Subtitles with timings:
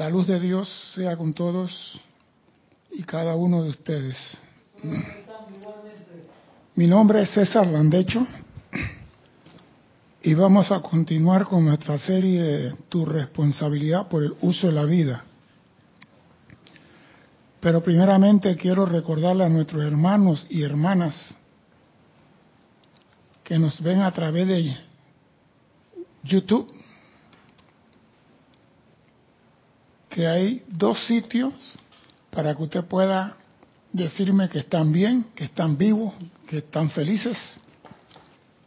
[0.00, 2.00] La luz de Dios sea con todos
[2.90, 4.16] y cada uno de ustedes.
[6.74, 8.26] Mi nombre es César Landecho
[10.22, 14.84] y vamos a continuar con nuestra serie de Tu responsabilidad por el uso de la
[14.84, 15.22] vida.
[17.60, 21.36] Pero primeramente quiero recordarle a nuestros hermanos y hermanas
[23.44, 24.78] que nos ven a través de
[26.24, 26.79] YouTube
[30.10, 31.54] que hay dos sitios
[32.30, 33.36] para que usted pueda
[33.92, 36.12] decirme que están bien, que están vivos,
[36.46, 37.60] que están felices.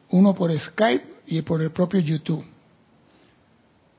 [0.09, 2.43] Uno por Skype y por el propio YouTube.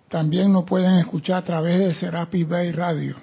[0.09, 3.16] También nos pueden escuchar a través de Serapi Bay Radio.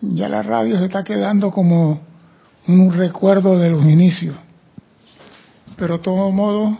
[0.00, 2.00] Ya la radio se está quedando como
[2.66, 4.36] un recuerdo de los inicios.
[5.76, 6.78] Pero de todo modo,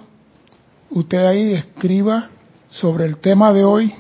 [0.90, 2.28] usted ahí escriba
[2.68, 3.94] sobre el tema de hoy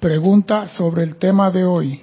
[0.00, 2.00] pregunta sobre el tema de hoy.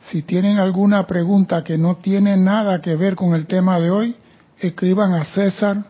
[0.00, 4.16] Si tienen alguna pregunta que no tiene nada que ver con el tema de hoy,
[4.58, 5.84] escriban a César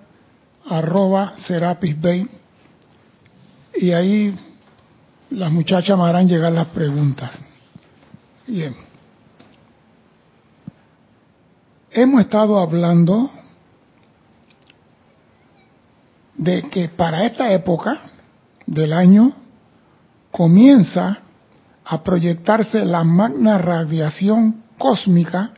[0.69, 2.29] arroba Serapis Bay
[3.75, 4.35] y ahí
[5.31, 7.39] las muchachas me harán llegar las preguntas.
[8.47, 8.75] Bien.
[11.91, 13.31] Hemos estado hablando
[16.35, 18.01] de que para esta época
[18.67, 19.35] del año
[20.37, 21.21] comienza
[21.83, 25.53] a proyectarse la magna radiación cósmica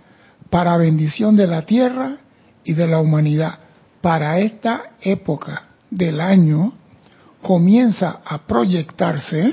[0.50, 2.18] para bendición de la Tierra
[2.62, 3.58] y de la humanidad.
[4.00, 6.74] Para esta época del año
[7.42, 9.52] comienza a proyectarse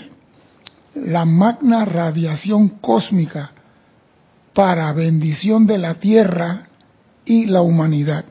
[0.93, 3.49] la magna radiación cósmica
[4.53, 6.67] para bendición de la Tierra
[7.25, 8.25] y la humanidad.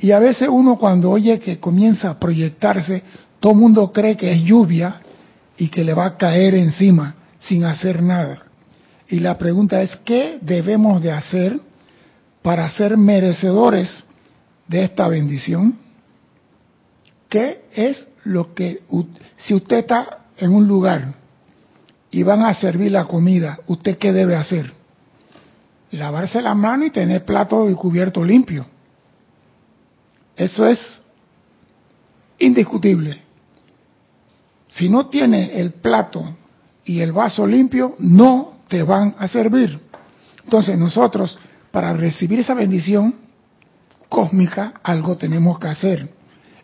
[0.00, 3.04] Y a veces uno cuando oye que comienza a proyectarse,
[3.44, 5.02] todo el mundo cree que es lluvia
[5.58, 8.38] y que le va a caer encima sin hacer nada.
[9.06, 11.60] Y la pregunta es, ¿qué debemos de hacer
[12.40, 14.02] para ser merecedores
[14.66, 15.76] de esta bendición?
[17.28, 18.80] ¿Qué es lo que,
[19.36, 21.12] si usted está en un lugar
[22.10, 24.72] y van a servir la comida, ¿usted qué debe hacer?
[25.90, 28.64] Lavarse la mano y tener plato y cubierto limpio.
[30.34, 31.02] Eso es
[32.38, 33.23] indiscutible.
[34.76, 36.24] Si no tiene el plato
[36.84, 39.78] y el vaso limpio, no te van a servir.
[40.42, 41.38] Entonces nosotros,
[41.70, 43.14] para recibir esa bendición
[44.08, 46.08] cósmica, algo tenemos que hacer.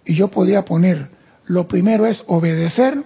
[0.05, 1.09] Y yo podía poner,
[1.47, 3.03] lo primero es obedecer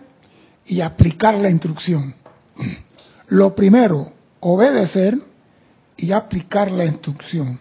[0.65, 2.15] y aplicar la instrucción.
[3.29, 5.19] Lo primero, obedecer
[5.97, 7.59] y aplicar la instrucción.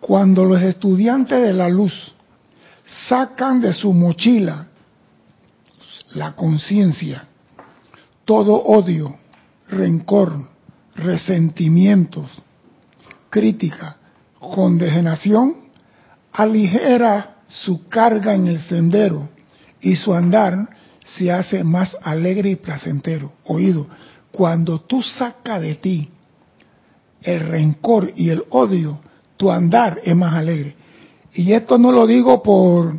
[0.00, 2.12] Cuando los estudiantes de la luz
[3.08, 4.66] sacan de su mochila
[6.14, 7.24] la conciencia,
[8.24, 9.16] todo odio,
[9.68, 10.48] rencor,
[10.94, 12.30] resentimientos,
[13.30, 13.96] crítica,
[14.38, 15.54] condenación,
[16.32, 19.28] aligera su carga en el sendero
[19.80, 20.68] y su andar
[21.04, 23.32] se hace más alegre y placentero.
[23.44, 23.86] Oído,
[24.30, 26.10] cuando tú sacas de ti
[27.22, 29.00] el rencor y el odio,
[29.36, 30.76] tu andar es más alegre.
[31.34, 32.98] Y esto no lo digo por,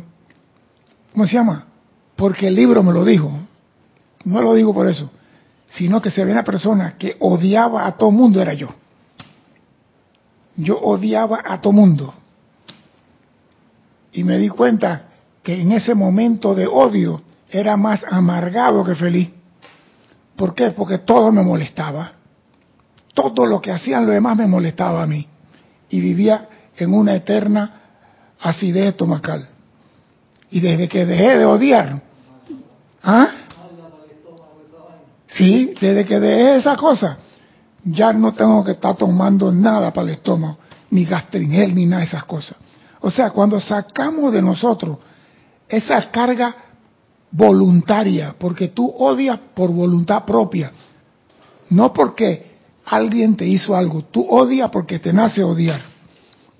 [1.12, 1.66] ¿cómo se llama?
[2.16, 3.30] Porque el libro me lo dijo.
[4.24, 5.10] No lo digo por eso,
[5.68, 8.68] sino que se ve una persona que odiaba a todo mundo, era yo.
[10.56, 12.14] Yo odiaba a todo mundo.
[14.12, 15.08] Y me di cuenta
[15.42, 19.30] que en ese momento de odio era más amargado que feliz.
[20.36, 20.70] ¿Por qué?
[20.70, 22.12] Porque todo me molestaba.
[23.12, 25.26] Todo lo que hacían los demás me molestaba a mí.
[25.88, 27.82] Y vivía en una eterna
[28.40, 29.48] acidez estomacal.
[30.54, 32.00] Y desde que dejé de odiar,
[33.02, 33.28] ¿ah?
[35.26, 37.18] Sí, desde que dejé esa cosa,
[37.82, 40.58] ya no tengo que estar tomando nada para el estómago,
[40.90, 42.56] ni gastringel, ni nada de esas cosas.
[43.00, 44.98] O sea, cuando sacamos de nosotros
[45.68, 46.54] esa carga
[47.32, 50.70] voluntaria, porque tú odias por voluntad propia,
[51.70, 55.82] no porque alguien te hizo algo, tú odias porque te nace odiar.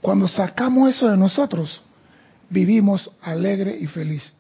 [0.01, 1.81] Cuando sacamos eso de nosotros,
[2.55, 4.33] vivimos alegre y feliz.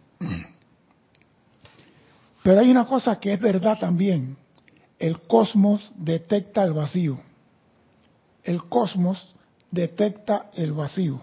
[2.44, 4.37] Pero hay una cosa que es verdad también.
[4.99, 7.19] El cosmos detecta el vacío.
[8.44, 9.34] El cosmos
[9.70, 11.20] detecta el vacío.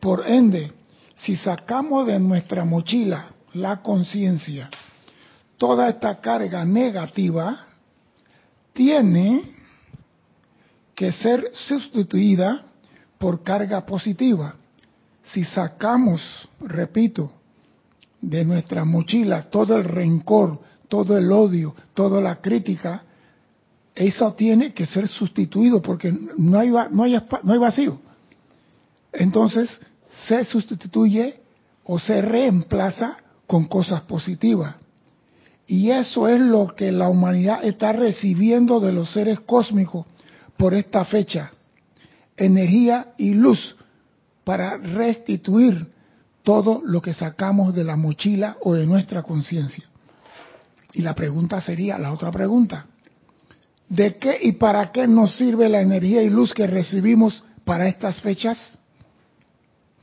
[0.00, 0.72] Por ende,
[1.16, 4.68] si sacamos de nuestra mochila la conciencia,
[5.58, 7.66] toda esta carga negativa
[8.72, 9.42] tiene
[10.94, 12.64] que ser sustituida
[13.18, 14.56] por carga positiva
[15.32, 17.32] si sacamos, repito,
[18.20, 23.02] de nuestra mochila todo el rencor, todo el odio, toda la crítica,
[23.94, 28.00] eso tiene que ser sustituido porque no hay, no hay, no hay vacío.
[29.12, 29.78] Entonces
[30.10, 31.40] se sustituye
[31.84, 34.76] o se reemplaza con cosas positivas.
[35.66, 40.06] Y eso es lo que la humanidad está recibiendo de los seres cósmicos
[40.56, 41.50] por esta fecha.
[42.36, 43.76] Energía y luz
[44.48, 45.92] para restituir
[46.42, 49.84] todo lo que sacamos de la mochila o de nuestra conciencia.
[50.94, 52.86] Y la pregunta sería, la otra pregunta,
[53.90, 58.22] ¿de qué y para qué nos sirve la energía y luz que recibimos para estas
[58.22, 58.78] fechas?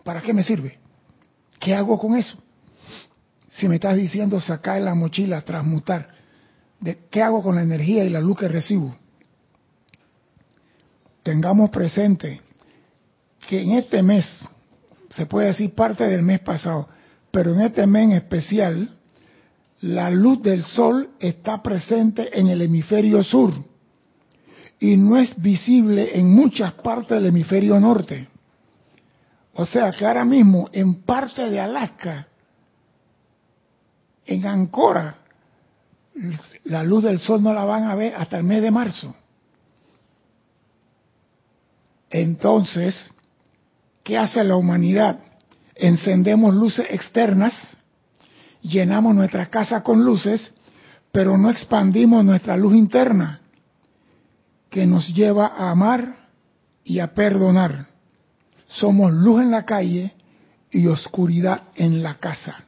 [0.03, 0.77] ¿Para qué me sirve?
[1.59, 2.37] ¿Qué hago con eso?
[3.47, 6.09] Si me estás diciendo sacar la mochila, transmutar,
[6.79, 8.95] ¿de qué hago con la energía y la luz que recibo?
[11.23, 12.44] Tengamos presente
[13.45, 14.25] que en este mes,
[15.09, 16.87] se puede decir parte del mes pasado,
[17.31, 18.97] pero en este mes en especial,
[19.81, 23.53] la luz del sol está presente en el hemisferio sur
[24.79, 28.27] y no es visible en muchas partes del hemisferio norte.
[29.53, 32.27] O sea que ahora mismo en parte de Alaska,
[34.25, 35.17] en Ancora,
[36.65, 39.15] la luz del sol no la van a ver hasta el mes de marzo.
[42.09, 43.11] Entonces,
[44.05, 45.19] ¿qué hace la humanidad?
[45.73, 47.75] Encendemos luces externas,
[48.61, 50.53] llenamos nuestra casa con luces,
[51.11, 53.41] pero no expandimos nuestra luz interna,
[54.69, 56.29] que nos lleva a amar
[56.83, 57.87] y a perdonar.
[58.67, 60.13] Somos luz en la calle
[60.69, 62.63] y oscuridad en la casa.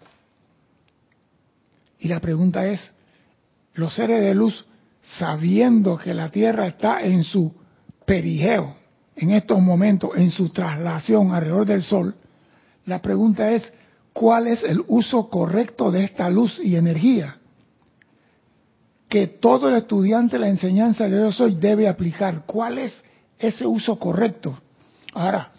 [1.99, 2.93] Y la pregunta es,
[3.75, 4.65] los seres de luz,
[5.01, 7.53] sabiendo que la Tierra está en su
[8.05, 8.75] perigeo,
[9.17, 12.15] en estos momentos en su traslación alrededor del Sol,
[12.85, 13.73] la pregunta es,
[14.13, 17.37] ¿cuál es el uso correcto de esta luz y energía?
[19.09, 22.43] Que todo el estudiante de la enseñanza de Dios hoy debe aplicar.
[22.45, 23.03] ¿Cuál es
[23.39, 24.57] ese uso correcto?
[25.13, 25.51] Ahora,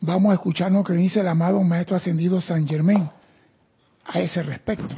[0.00, 3.08] vamos a escuchar lo que dice el amado Maestro Ascendido San Germain
[4.04, 4.94] a ese respecto.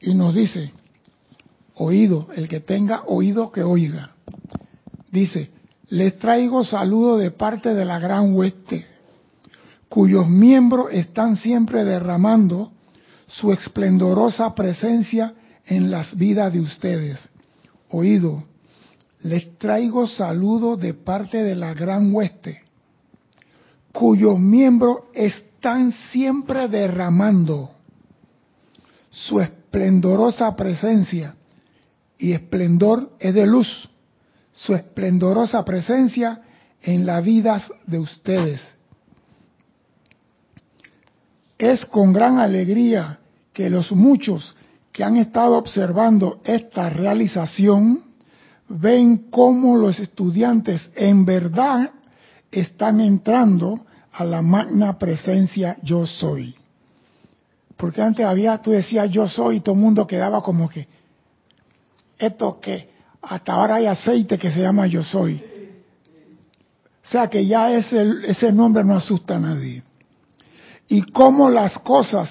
[0.00, 0.72] Y nos dice,
[1.74, 4.12] oído, el que tenga oído que oiga.
[5.10, 5.50] Dice,
[5.90, 8.86] les traigo saludo de parte de la gran hueste,
[9.88, 12.72] cuyos miembros están siempre derramando
[13.26, 15.34] su esplendorosa presencia
[15.66, 17.28] en las vidas de ustedes.
[17.90, 18.44] Oído,
[19.22, 22.62] les traigo saludo de parte de la gran hueste,
[23.92, 27.72] cuyos miembros están siempre derramando
[29.10, 31.34] su esplendorosa presencia,
[32.16, 33.90] y esplendor es de luz,
[34.52, 36.40] su esplendorosa presencia
[36.82, 38.74] en las vidas de ustedes.
[41.58, 43.18] Es con gran alegría
[43.52, 44.56] que los muchos
[44.92, 48.02] que han estado observando esta realización
[48.68, 51.90] ven cómo los estudiantes en verdad
[52.50, 56.54] están entrando a la magna presencia yo soy.
[57.76, 60.86] Porque antes había, tú decías yo soy y todo el mundo quedaba como que,
[62.18, 62.90] esto que
[63.22, 65.42] hasta ahora hay aceite que se llama yo soy.
[67.04, 69.82] O sea que ya ese, ese nombre no asusta a nadie.
[70.88, 72.30] Y cómo las cosas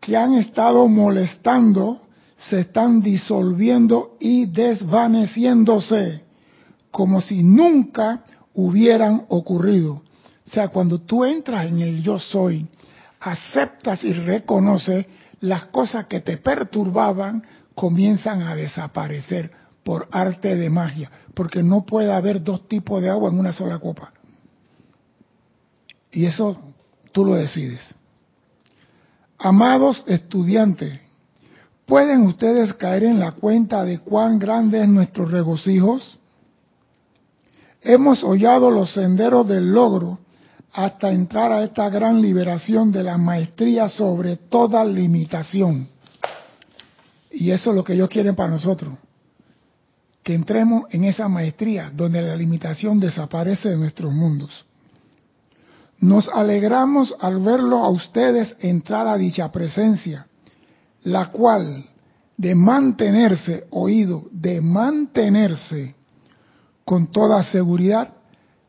[0.00, 2.02] que han estado molestando
[2.36, 6.22] se están disolviendo y desvaneciéndose
[6.90, 10.02] como si nunca hubieran ocurrido.
[10.46, 12.66] O sea, cuando tú entras en el yo soy,
[13.20, 15.06] aceptas y reconoces
[15.40, 17.42] las cosas que te perturbaban,
[17.74, 19.50] comienzan a desaparecer
[19.88, 23.78] por arte de magia, porque no puede haber dos tipos de agua en una sola
[23.78, 24.12] copa.
[26.12, 26.58] Y eso
[27.10, 27.94] tú lo decides.
[29.38, 31.00] Amados estudiantes,
[31.86, 35.98] ¿pueden ustedes caer en la cuenta de cuán grande es nuestro regocijo?
[37.80, 40.18] Hemos hollado los senderos del logro
[40.70, 45.88] hasta entrar a esta gran liberación de la maestría sobre toda limitación.
[47.30, 48.92] Y eso es lo que ellos quieren para nosotros.
[50.28, 54.66] Que entremos en esa maestría donde la limitación desaparece de nuestros mundos.
[56.00, 60.26] Nos alegramos al verlo a ustedes entrar a dicha presencia,
[61.04, 61.82] la cual,
[62.36, 65.94] de mantenerse, oído, de mantenerse
[66.84, 68.12] con toda seguridad,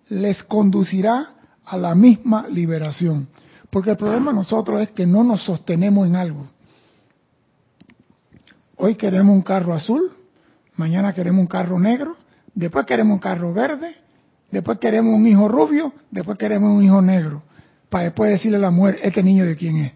[0.07, 1.33] les conducirá
[1.65, 3.27] a la misma liberación.
[3.69, 6.47] Porque el problema de nosotros es que no nos sostenemos en algo.
[8.77, 10.18] Hoy queremos un carro azul,
[10.79, 12.15] mañana queremos un carro negro,
[12.55, 13.95] después queremos un carro verde,
[14.49, 17.43] después queremos un hijo rubio, después queremos un hijo negro,
[17.89, 19.93] para después decirle a la mujer, este niño de quién es.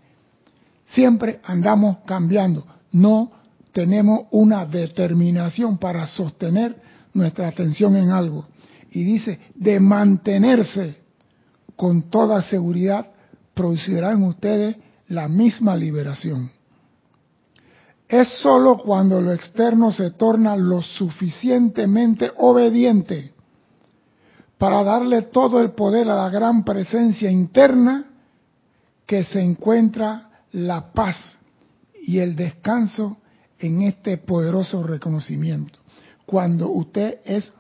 [0.88, 2.68] Siempre andamos cambiando.
[2.92, 3.32] No
[3.72, 6.76] tenemos una determinación para sostener
[7.14, 8.46] nuestra atención en algo.
[8.92, 10.98] Y dice, de mantenerse
[11.78, 13.08] con toda seguridad,
[13.54, 14.76] producirán ustedes
[15.08, 16.52] la misma liberación.
[18.14, 23.34] Es sólo cuando lo externo se torna lo suficientemente obediente
[24.60, 28.06] para darle todo el poder a la gran presencia interna
[29.08, 31.40] que se encuentra la paz
[32.06, 33.18] y el descanso
[33.58, 35.80] en este poderoso reconocimiento.
[36.28, 37.52] Cuando usted es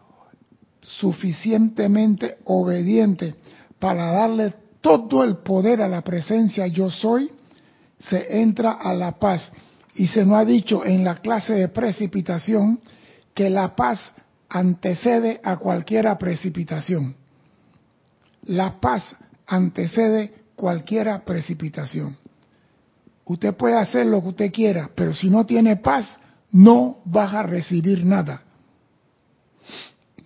[0.81, 3.37] suficientemente obediente
[3.79, 7.31] para darle todo el poder a la presencia yo soy,
[7.97, 9.51] se entra a la paz.
[9.95, 12.79] Y se nos ha dicho en la clase de precipitación
[13.33, 14.13] que la paz
[14.49, 17.15] antecede a cualquiera precipitación.
[18.45, 19.15] La paz
[19.47, 22.17] antecede cualquiera precipitación.
[23.25, 26.19] Usted puede hacer lo que usted quiera, pero si no tiene paz,
[26.51, 28.43] no vas a recibir nada.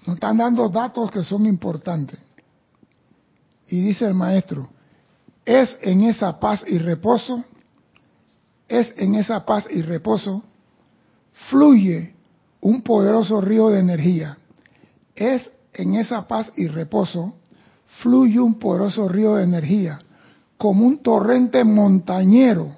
[0.05, 2.19] Nos están dando datos que son importantes.
[3.67, 4.69] Y dice el maestro,
[5.45, 7.43] es en esa paz y reposo,
[8.67, 10.43] es en esa paz y reposo,
[11.49, 12.13] fluye
[12.61, 14.37] un poderoso río de energía.
[15.15, 17.35] Es en esa paz y reposo,
[18.01, 19.99] fluye un poderoso río de energía,
[20.57, 22.75] como un torrente montañero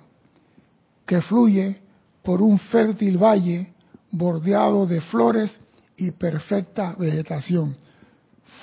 [1.05, 1.81] que fluye
[2.23, 3.73] por un fértil valle
[4.11, 5.59] bordeado de flores
[5.97, 7.75] y perfecta vegetación.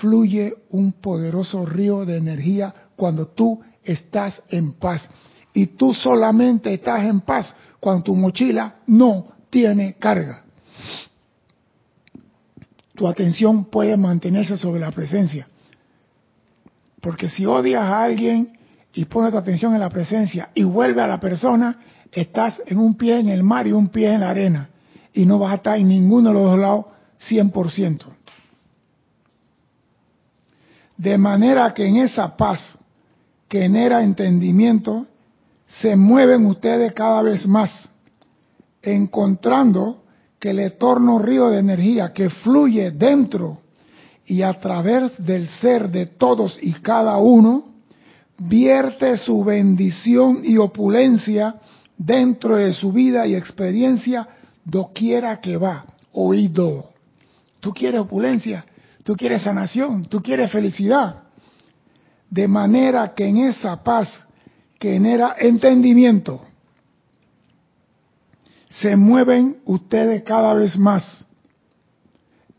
[0.00, 5.08] Fluye un poderoso río de energía cuando tú estás en paz.
[5.56, 10.42] Y tú solamente estás en paz cuando tu mochila no tiene carga.
[12.94, 15.48] Tu atención puede mantenerse sobre la presencia.
[17.00, 18.58] Porque si odias a alguien
[18.92, 21.78] y pones tu atención en la presencia y vuelve a la persona,
[22.12, 24.68] estás en un pie en el mar y un pie en la arena
[25.14, 26.84] y no vas a estar en ninguno de los dos lados
[27.30, 28.04] 100%.
[30.98, 32.78] De manera que en esa paz
[33.48, 35.06] que genera entendimiento,
[35.66, 37.90] se mueven ustedes cada vez más,
[38.82, 40.04] encontrando
[40.38, 43.58] que el eterno río de energía que fluye dentro
[44.26, 47.64] y a través del ser de todos y cada uno,
[48.38, 51.56] vierte su bendición y opulencia
[51.96, 54.28] dentro de su vida y experiencia
[54.64, 56.90] doquiera que va, oído.
[57.60, 58.64] Tú quieres opulencia,
[59.02, 61.22] tú quieres sanación, tú quieres felicidad.
[62.28, 64.26] De manera que en esa paz
[64.78, 66.42] que genera entendimiento,
[68.68, 71.26] se mueven ustedes cada vez más,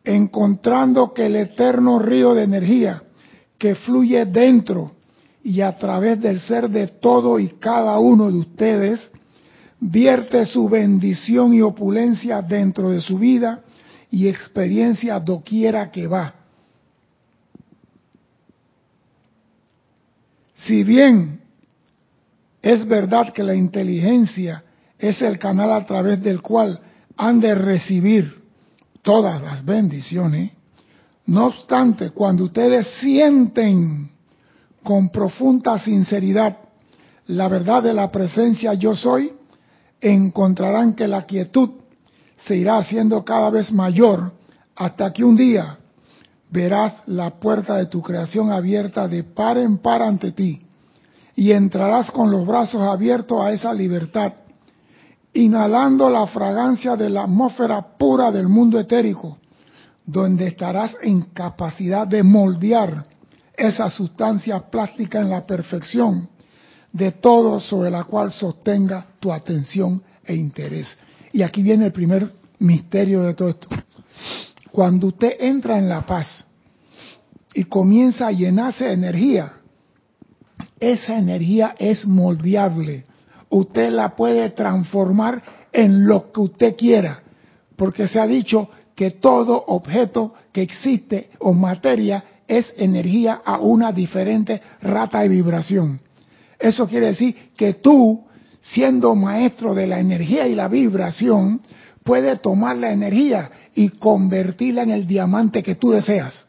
[0.04, 3.04] encontrando que el eterno río de energía
[3.58, 4.94] que fluye dentro
[5.44, 9.12] y a través del ser de todo y cada uno de ustedes
[9.80, 13.64] vierte su bendición y opulencia dentro de su vida
[14.10, 16.34] y experiencia doquiera que va.
[20.56, 21.42] Si bien
[22.62, 24.64] es verdad que la inteligencia
[24.98, 26.80] es el canal a través del cual
[27.16, 28.44] han de recibir
[29.02, 30.52] todas las bendiciones,
[31.26, 34.10] no obstante, cuando ustedes sienten
[34.84, 36.58] con profunda sinceridad
[37.28, 39.34] la verdad de la presencia yo soy,
[40.00, 41.72] encontrarán que la quietud
[42.38, 44.32] se irá haciendo cada vez mayor
[44.76, 45.78] hasta que un día
[46.50, 50.67] verás la puerta de tu creación abierta de par en par ante ti
[51.38, 54.34] y entrarás con los brazos abiertos a esa libertad,
[55.34, 59.38] inhalando la fragancia de la atmósfera pura del mundo etérico,
[60.04, 63.06] donde estarás en capacidad de moldear
[63.56, 66.28] esa sustancia plástica en la perfección
[66.92, 70.98] de todo sobre la cual sostenga tu atención e interés.
[71.34, 73.70] Y aquí viene el primer misterio de todo esto.
[74.72, 76.46] Cuando usted entra en la paz
[77.54, 79.57] y comienza a llenarse de energía,
[80.80, 83.04] esa energía es moldeable.
[83.50, 85.42] Usted la puede transformar
[85.72, 87.22] en lo que usted quiera,
[87.76, 93.92] porque se ha dicho que todo objeto que existe o materia es energía a una
[93.92, 96.00] diferente rata de vibración.
[96.60, 98.26] Eso quiere decir que tú,
[98.60, 101.62] siendo maestro de la energía y la vibración,
[102.04, 106.47] puedes tomar la energía y convertirla en el diamante que tú deseas.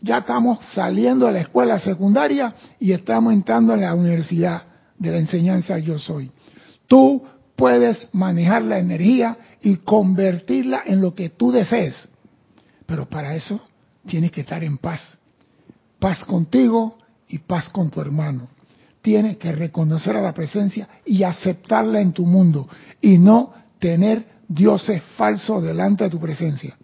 [0.00, 4.62] Ya estamos saliendo de la escuela secundaria y estamos entrando en la universidad
[4.98, 6.30] de la enseñanza yo soy.
[6.86, 7.22] Tú
[7.56, 12.08] puedes manejar la energía y convertirla en lo que tú desees.
[12.86, 13.60] Pero para eso
[14.06, 15.18] tienes que estar en paz.
[15.98, 16.98] Paz contigo
[17.28, 18.48] y paz con tu hermano.
[19.02, 22.68] tienes que reconocer a la presencia y aceptarla en tu mundo
[23.00, 26.76] y no tener dioses falsos delante de tu presencia.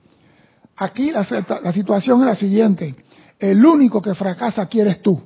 [0.83, 2.97] Aquí la, situación es la siguiente.
[3.39, 5.23] El único que fracasa aquí eres tú.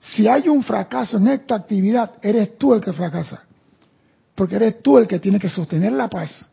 [0.00, 3.42] Si hay un fracaso en esta actividad, eres tú el que fracasa.
[4.34, 6.48] Porque eres tú el que tiene que sostener la paz.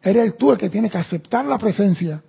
[0.00, 2.22] Eres tú el que tiene que aceptar la presencia.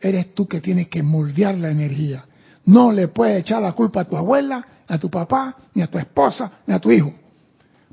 [0.00, 2.24] Eres tú que tienes que moldear la energía.
[2.64, 5.98] No le puedes echar la culpa a tu abuela, a tu papá, ni a tu
[5.98, 7.14] esposa, ni a tu hijo.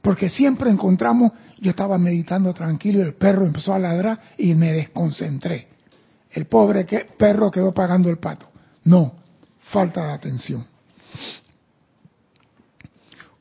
[0.01, 4.71] Porque siempre encontramos, yo estaba meditando tranquilo y el perro empezó a ladrar y me
[4.71, 5.67] desconcentré.
[6.31, 6.85] El pobre
[7.17, 8.47] perro quedó pagando el pato.
[8.83, 9.13] No,
[9.71, 10.65] falta de atención.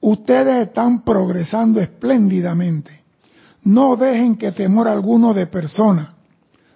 [0.01, 3.03] Ustedes están progresando espléndidamente.
[3.63, 6.11] No dejen que temor alguno de personas,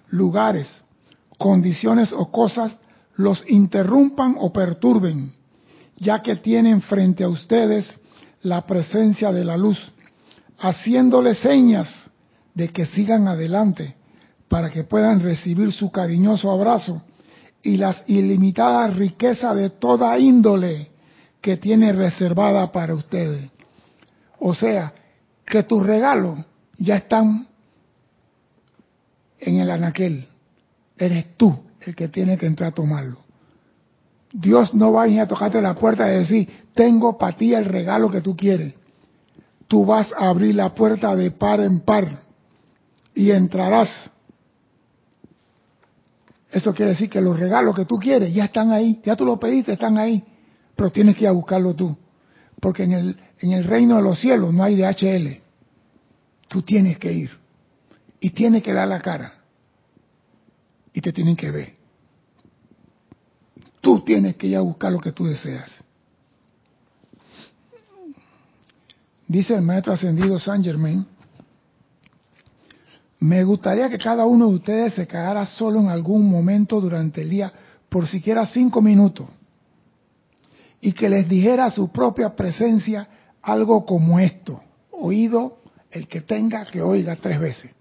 [0.09, 0.83] lugares,
[1.37, 2.79] condiciones o cosas
[3.15, 5.33] los interrumpan o perturben,
[5.97, 7.99] ya que tienen frente a ustedes
[8.41, 9.91] la presencia de la luz,
[10.59, 12.11] haciéndoles señas
[12.53, 13.95] de que sigan adelante
[14.47, 17.01] para que puedan recibir su cariñoso abrazo
[17.63, 20.89] y las ilimitadas riquezas de toda índole
[21.41, 23.49] que tiene reservada para ustedes.
[24.39, 24.93] O sea,
[25.45, 26.39] que tus regalos
[26.77, 27.47] ya están
[29.39, 30.27] en el anaquel.
[30.97, 33.17] Eres tú el que tiene que entrar a tomarlo.
[34.33, 37.65] Dios no va a ir a tocarte la puerta y decir, tengo para ti el
[37.65, 38.73] regalo que tú quieres.
[39.67, 42.23] Tú vas a abrir la puerta de par en par
[43.13, 44.11] y entrarás.
[46.51, 49.39] Eso quiere decir que los regalos que tú quieres ya están ahí, ya tú los
[49.39, 50.23] pediste, están ahí,
[50.75, 51.97] pero tienes que ir a buscarlo tú.
[52.59, 55.41] Porque en el, en el reino de los cielos no hay DHL.
[56.47, 57.31] Tú tienes que ir
[58.19, 59.33] y tienes que dar la cara
[60.93, 61.75] y te tienen que ver.
[63.81, 65.83] Tú tienes que ir a buscar lo que tú deseas.
[69.27, 71.05] Dice el maestro ascendido San Germain,
[73.19, 77.29] me gustaría que cada uno de ustedes se quedara solo en algún momento durante el
[77.29, 77.51] día,
[77.89, 79.27] por siquiera cinco minutos,
[80.81, 83.07] y que les dijera a su propia presencia
[83.41, 85.57] algo como esto, oído
[85.91, 87.71] el que tenga que oiga tres veces.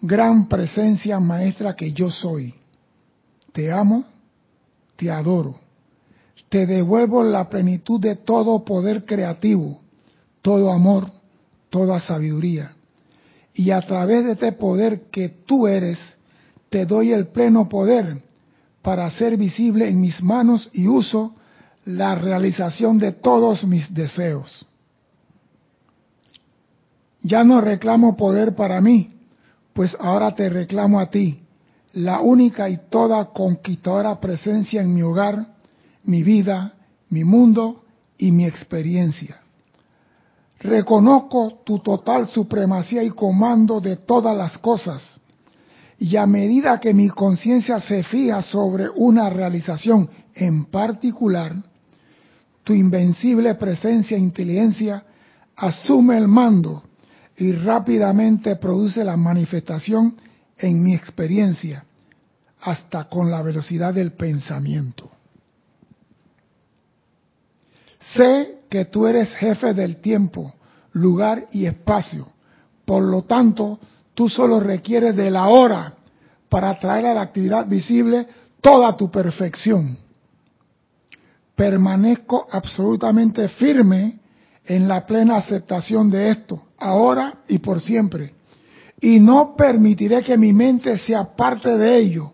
[0.00, 2.52] Gran presencia maestra que yo soy.
[3.52, 4.04] Te amo,
[4.96, 5.60] te adoro.
[6.48, 9.80] Te devuelvo la plenitud de todo poder creativo,
[10.42, 11.08] todo amor,
[11.70, 12.74] toda sabiduría.
[13.54, 15.98] Y a través de este poder que tú eres,
[16.70, 18.22] te doy el pleno poder
[18.80, 21.34] para hacer visible en mis manos y uso
[21.84, 24.66] la realización de todos mis deseos.
[27.22, 29.12] Ya no reclamo poder para mí,
[29.72, 31.42] pues ahora te reclamo a ti,
[31.92, 35.46] la única y toda conquistadora presencia en mi hogar,
[36.04, 36.72] mi vida,
[37.10, 37.84] mi mundo
[38.18, 39.41] y mi experiencia.
[40.62, 45.20] Reconozco tu total supremacía y comando de todas las cosas.
[45.98, 51.52] Y a medida que mi conciencia se fija sobre una realización en particular,
[52.64, 55.04] tu invencible presencia e inteligencia
[55.56, 56.84] asume el mando
[57.36, 60.16] y rápidamente produce la manifestación
[60.58, 61.84] en mi experiencia,
[62.60, 65.10] hasta con la velocidad del pensamiento.
[68.14, 70.54] Sé que tú eres jefe del tiempo,
[70.92, 72.28] lugar y espacio.
[72.86, 73.78] Por lo tanto,
[74.14, 75.92] tú solo requieres de la hora
[76.48, 78.26] para traer a la actividad visible
[78.62, 79.98] toda tu perfección.
[81.54, 84.20] Permanezco absolutamente firme
[84.64, 88.32] en la plena aceptación de esto, ahora y por siempre.
[89.02, 92.32] Y no permitiré que mi mente sea parte de ello,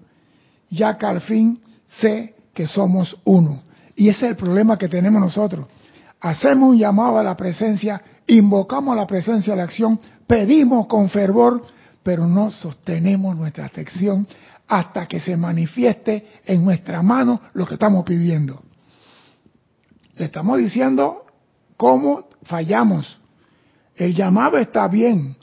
[0.70, 1.60] ya que al fin
[2.00, 3.60] sé que somos uno.
[3.96, 5.66] Y ese es el problema que tenemos nosotros.
[6.20, 11.08] Hacemos un llamado a la presencia, invocamos a la presencia de la acción, pedimos con
[11.10, 11.62] fervor,
[12.02, 14.26] pero no sostenemos nuestra atención
[14.66, 18.62] hasta que se manifieste en nuestra mano lo que estamos pidiendo.
[20.16, 21.24] Le estamos diciendo
[21.76, 23.18] cómo fallamos.
[23.94, 25.36] El llamado está bien,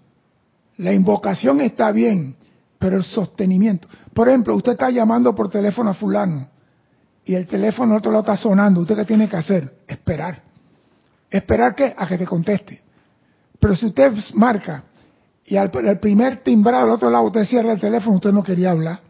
[0.77, 2.35] la invocación está bien,
[2.77, 3.87] pero el sostenimiento.
[4.13, 6.49] Por ejemplo, usted está llamando por teléfono a fulano
[7.23, 8.81] y el teléfono otro lado está sonando.
[8.81, 9.73] ¿Usted qué tiene que hacer?
[9.87, 10.43] Esperar.
[11.35, 11.93] ¿Esperar qué?
[11.97, 12.81] A que te conteste.
[13.59, 14.85] Pero si usted marca
[15.43, 15.69] y al,
[15.99, 19.01] primer timbrado al otro lado usted cierra el teléfono, usted no quería hablar.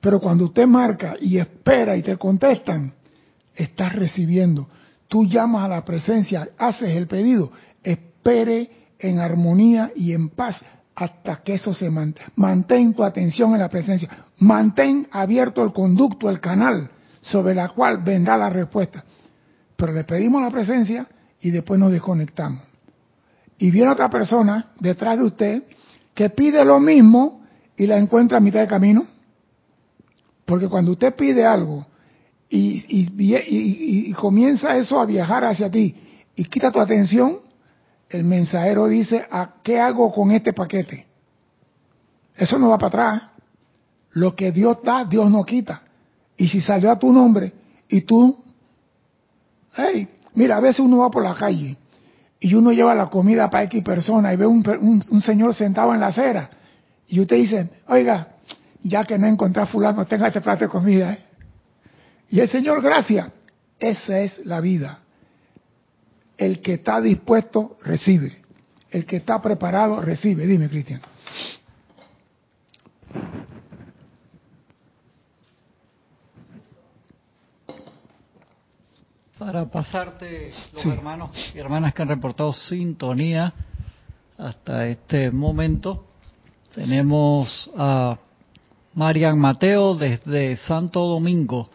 [0.00, 2.92] Pero cuando usted marca y espera y te contestan,
[3.54, 4.68] estás recibiendo.
[5.06, 7.52] Tú llamas a la presencia, haces el pedido,
[7.84, 10.60] espere en armonía y en paz
[10.96, 12.32] hasta que eso se mantenga.
[12.34, 14.08] Mantén tu atención en la presencia.
[14.38, 16.90] Mantén abierto el conducto, el canal.
[17.22, 19.04] sobre la cual vendrá la respuesta.
[19.82, 21.08] Pero le pedimos la presencia
[21.40, 22.62] y después nos desconectamos.
[23.58, 25.62] Y viene otra persona detrás de usted
[26.14, 27.42] que pide lo mismo
[27.76, 29.04] y la encuentra a mitad de camino.
[30.44, 31.84] Porque cuando usted pide algo
[32.48, 35.96] y, y, comienza eso a viajar hacia ti
[36.36, 37.38] y quita tu atención,
[38.08, 41.08] el mensajero dice, ¿a qué hago con este paquete?
[42.36, 43.22] Eso no va para atrás.
[44.12, 45.82] Lo que Dios da, Dios no quita.
[46.36, 47.52] Y si salió a tu nombre
[47.88, 48.42] y tú,
[49.74, 51.76] hey, mira, a veces uno va por la calle
[52.40, 56.00] y uno lleva la comida para X persona y ve un, un, señor sentado en
[56.00, 56.50] la acera
[57.06, 58.28] y usted dice, oiga,
[58.82, 61.12] ya que no encontré a fulano, tenga este plato de comida.
[61.12, 61.18] ¿eh?
[62.30, 63.30] Y el Señor, gracias.
[63.78, 65.00] Esa es la vida.
[66.36, 68.38] El que está dispuesto, recibe.
[68.90, 70.46] El que está preparado, recibe.
[70.46, 71.00] Dime, Cristian.
[79.44, 83.52] Para pasarte los hermanos y hermanas que han reportado sintonía
[84.38, 86.06] hasta este momento,
[86.72, 88.18] tenemos a
[88.94, 91.70] Marian Mateo desde Santo Domingo,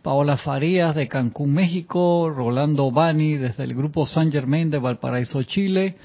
[0.00, 5.96] Paola Farías de Cancún, México, Rolando Bani desde el grupo San Germain de Valparaíso, Chile,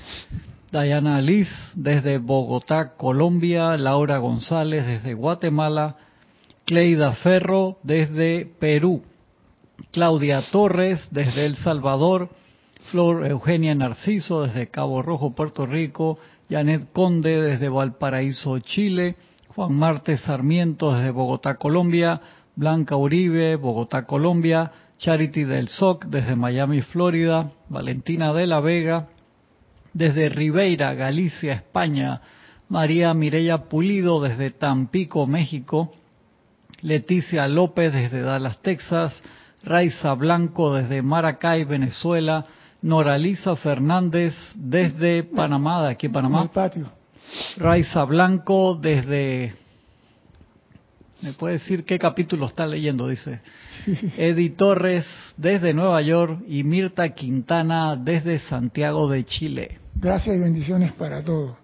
[0.70, 5.96] Dayana Liz desde Bogotá, Colombia, Laura González desde Guatemala,
[6.66, 9.02] Cleida Ferro desde Perú,
[9.92, 12.30] Claudia Torres desde El Salvador,
[12.92, 19.16] Flor Eugenia Narciso desde Cabo Rojo, Puerto Rico, Janet Conde desde Valparaíso, Chile,
[19.56, 22.22] Juan Martes Sarmiento desde Bogotá, Colombia,
[22.56, 29.08] Blanca Uribe, Bogotá, Colombia, Charity del SOC desde Miami, Florida, Valentina de la Vega
[29.94, 32.22] desde Ribeira, Galicia, España,
[32.68, 35.92] María Mireya Pulido desde Tampico, México,
[36.82, 39.14] Leticia López desde Dallas, Texas,
[39.64, 42.46] Raiza Blanco desde Maracay, Venezuela,
[42.82, 46.50] Noraliza Fernández desde Panamá, de aquí en Panamá.
[47.58, 49.54] Raiza Blanco desde...
[51.22, 53.10] ¿Me puede decir qué capítulo está leyendo?
[53.10, 53.42] Dice.
[54.18, 59.80] Eddie Torres desde Nueva York y Mirta Quintana desde Santiago de Chile.
[59.96, 61.58] Gracias y bendiciones para todos.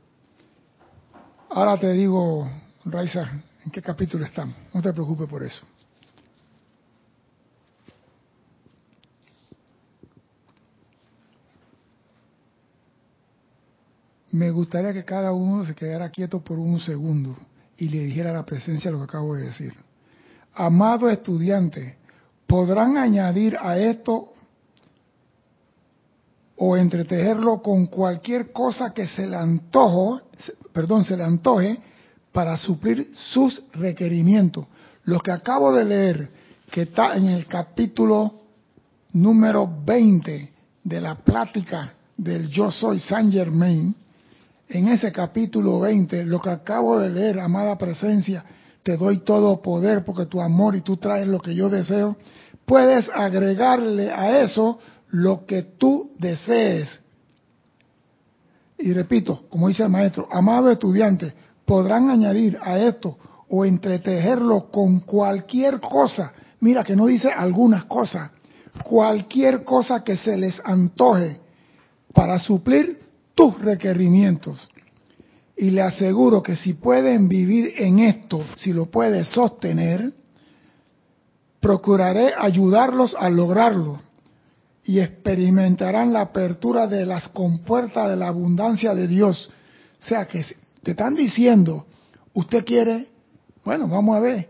[1.50, 2.50] Ahora te digo,
[2.84, 3.32] Raiza,
[3.64, 4.56] en qué capítulo estamos.
[4.74, 5.66] No te preocupes por eso.
[14.36, 17.38] Me gustaría que cada uno se quedara quieto por un segundo
[17.78, 19.74] y le dijera la presencia lo que acabo de decir.
[20.54, 21.98] Amado estudiante,
[22.46, 24.34] podrán añadir a esto
[26.58, 30.22] o entretejerlo con cualquier cosa que se le antojo,
[30.74, 31.80] perdón, se le antoje
[32.34, 34.66] para suplir sus requerimientos.
[35.06, 36.30] Lo que acabo de leer,
[36.70, 38.42] que está en el capítulo
[39.14, 43.96] número 20 de la plática del Yo Soy Saint Germain,
[44.68, 48.44] en ese capítulo 20, lo que acabo de leer, amada presencia,
[48.84, 52.16] te doy todo poder porque tu amor y tú traes lo que yo deseo,
[52.66, 57.02] puedes agregarle a eso lo que tú desees.
[58.78, 61.34] Y repito, como dice el maestro, amado estudiante,
[61.66, 63.18] podrán añadir a esto
[63.50, 66.34] o entretejerlo con cualquier cosa.
[66.60, 68.32] Mira que no dice algunas cosas,
[68.84, 71.40] cualquier cosa que se les antoje
[72.14, 73.05] para suplir
[73.36, 74.58] tus requerimientos.
[75.58, 80.12] Y le aseguro que si pueden vivir en esto, si lo puede sostener,
[81.60, 84.02] procuraré ayudarlos a lograrlo
[84.84, 89.50] y experimentarán la apertura de las compuertas de la abundancia de Dios.
[90.00, 90.46] O sea que
[90.84, 91.88] te están diciendo,
[92.34, 93.08] usted quiere,
[93.64, 94.50] bueno, vamos a ver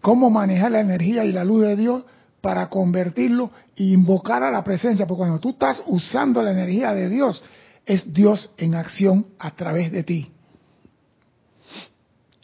[0.00, 2.04] cómo manejar la energía y la luz de Dios
[2.40, 7.08] para convertirlo e invocar a la presencia, porque cuando tú estás usando la energía de
[7.08, 7.42] Dios,
[7.88, 10.30] es Dios en acción a través de ti.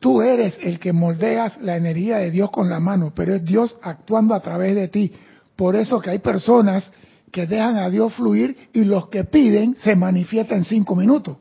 [0.00, 3.76] Tú eres el que moldeas la energía de Dios con la mano, pero es Dios
[3.82, 5.12] actuando a través de ti.
[5.54, 6.90] Por eso que hay personas
[7.30, 11.36] que dejan a Dios fluir y los que piden se manifiestan en cinco minutos.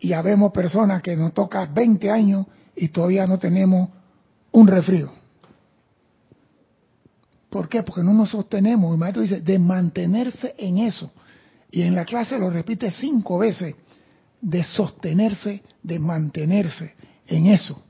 [0.00, 3.88] Y habemos personas que nos toca 20 años y todavía no tenemos
[4.52, 5.10] un refrío.
[7.48, 7.82] ¿Por qué?
[7.82, 8.92] Porque no nos sostenemos.
[8.92, 11.10] El maestro dice, de mantenerse en eso.
[11.70, 13.74] Y en la clase lo repite cinco veces,
[14.40, 16.94] de sostenerse, de mantenerse
[17.26, 17.82] en eso.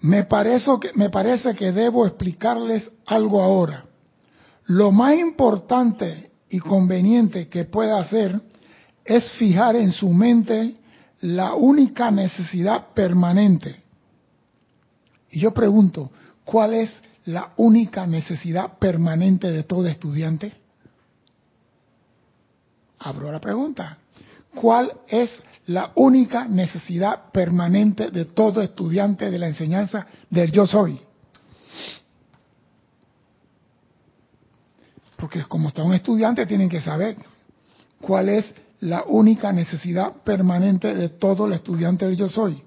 [0.00, 3.84] Me parece, que, me parece que debo explicarles algo ahora.
[4.66, 8.40] Lo más importante y conveniente que pueda hacer
[9.04, 10.74] es fijar en su mente
[11.20, 13.82] la única necesidad permanente,
[15.30, 16.12] Y yo pregunto,
[16.44, 20.54] ¿cuál es la única necesidad permanente de todo estudiante?
[22.98, 23.98] Abro la pregunta.
[24.54, 30.98] ¿Cuál es la única necesidad permanente de todo estudiante de la enseñanza del yo soy?
[35.16, 37.16] Porque como está un estudiante tienen que saber
[38.00, 42.62] cuál es la única necesidad permanente de todo el estudiante del yo soy.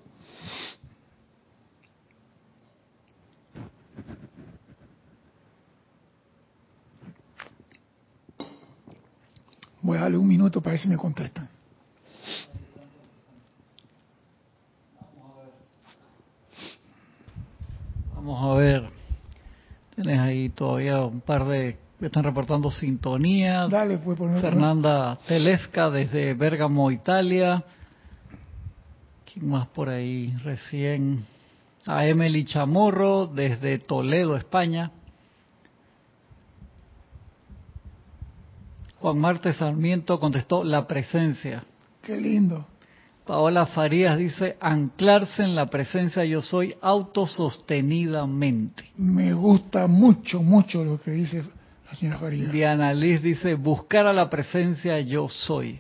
[9.82, 11.50] Voy a darle un minuto para ver si me contestan.
[18.16, 18.90] Vamos a ver.
[19.96, 23.68] Tienes ahí todavía un par de están reportando sintonía.
[23.68, 27.64] Dale, pues, Fernanda Telesca desde Bérgamo, Italia.
[29.32, 31.26] ¿Quién más por ahí recién?
[31.86, 34.92] A Emily Chamorro desde Toledo, España.
[39.02, 41.64] Juan Marte Sarmiento contestó la presencia.
[42.04, 42.68] Qué lindo.
[43.26, 48.92] Paola Farías dice anclarse en la presencia yo soy autosostenidamente.
[48.98, 51.44] Me gusta mucho, mucho lo que dice
[51.90, 52.52] la señora Farías.
[52.52, 55.80] Diana Liz dice buscar a la presencia yo soy.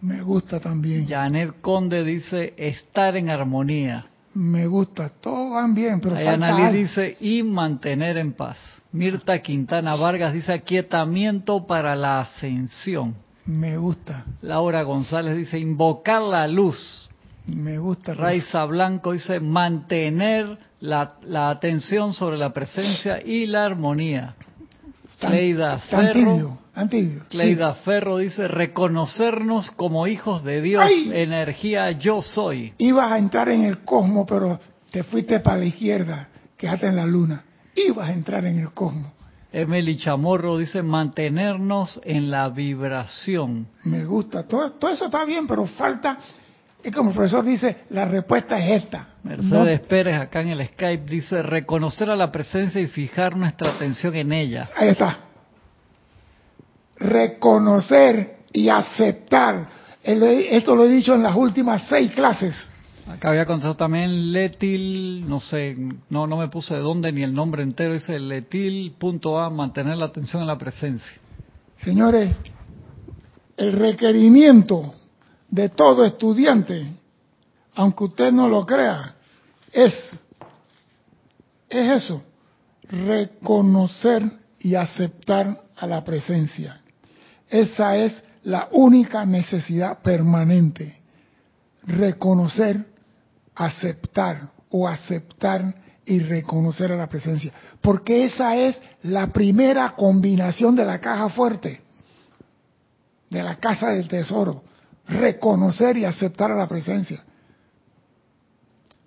[0.00, 1.06] Me gusta también.
[1.06, 4.06] Janet Conde dice estar en armonía.
[4.34, 8.56] Me gusta, todos van bien, pero Diana Liz dice y mantener en paz.
[8.90, 13.14] Mirta Quintana Vargas dice aquietamiento para la ascensión.
[13.46, 14.24] Me gusta.
[14.42, 17.08] Laura González dice invocar la luz.
[17.46, 18.14] Me gusta.
[18.14, 21.16] Raiza Blanco dice mantener la,
[21.50, 24.34] atención sobre la presencia y la armonía.
[25.20, 25.80] Cleida
[26.74, 27.24] Ferro.
[27.28, 32.74] Cleida Ferro dice reconocernos como hijos de Dios, energía yo soy.
[32.78, 34.58] Ibas a entrar en el cosmos, pero
[34.90, 39.12] te fuiste para la izquierda, quédate en la luna ibas a entrar en el cosmos.
[39.52, 43.68] Emily Chamorro dice mantenernos en la vibración.
[43.84, 46.18] Me gusta, todo, todo eso está bien, pero falta,
[46.82, 49.10] es como el profesor dice, la respuesta es esta.
[49.22, 54.14] Mercedes Pérez acá en el Skype dice reconocer a la presencia y fijar nuestra atención
[54.16, 54.70] en ella.
[54.76, 55.23] Ahí está.
[57.04, 59.66] Reconocer y aceptar.
[60.02, 62.54] Esto lo he dicho en las últimas seis clases
[63.06, 65.76] Acá había contado también Letil, no sé,
[66.08, 70.40] no, no me puse de dónde ni el nombre entero, dice Letil.a, mantener la atención
[70.40, 71.12] en la presencia.
[71.82, 72.34] Señores,
[73.58, 74.94] el requerimiento
[75.50, 76.86] de todo estudiante,
[77.74, 79.16] aunque usted no lo crea,
[79.70, 79.92] es,
[81.68, 82.22] es eso,
[82.88, 84.22] reconocer
[84.60, 86.80] y aceptar a la presencia.
[87.48, 91.00] Esa es la única necesidad permanente.
[91.86, 92.86] Reconocer
[93.54, 97.52] aceptar o aceptar y reconocer a la presencia.
[97.80, 101.80] Porque esa es la primera combinación de la caja fuerte,
[103.30, 104.62] de la casa del tesoro.
[105.06, 107.22] Reconocer y aceptar a la presencia.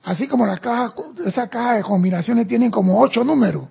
[0.03, 0.93] Así como la caja,
[1.25, 3.67] esa caja de combinaciones tienen como ocho números.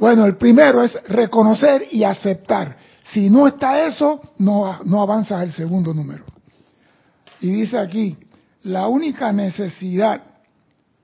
[0.00, 2.76] Bueno, el primero es reconocer y aceptar.
[3.12, 6.24] Si no está eso, no, no avanza el segundo número.
[7.40, 8.16] Y dice aquí,
[8.64, 10.22] la única necesidad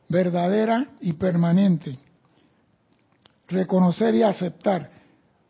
[0.08, 1.98] verdadera y permanente,
[3.48, 4.90] reconocer y aceptar,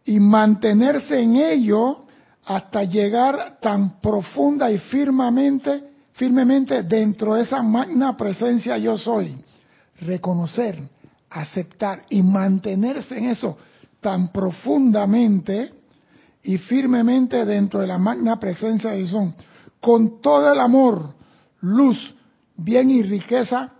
[0.05, 2.05] y mantenerse en ello
[2.45, 9.43] hasta llegar tan profunda y firmemente, firmemente dentro de esa magna presencia yo soy.
[10.01, 10.83] Reconocer,
[11.31, 13.57] aceptar y mantenerse en eso
[14.01, 15.82] tan profundamente
[16.43, 19.33] y firmemente dentro de la magna presencia de soy,
[19.81, 21.15] con todo el amor,
[21.61, 22.15] luz,
[22.57, 23.73] bien y riqueza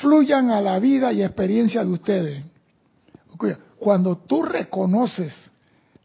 [0.00, 2.44] fluyan a la vida y experiencia de ustedes.
[3.78, 5.50] Cuando tú reconoces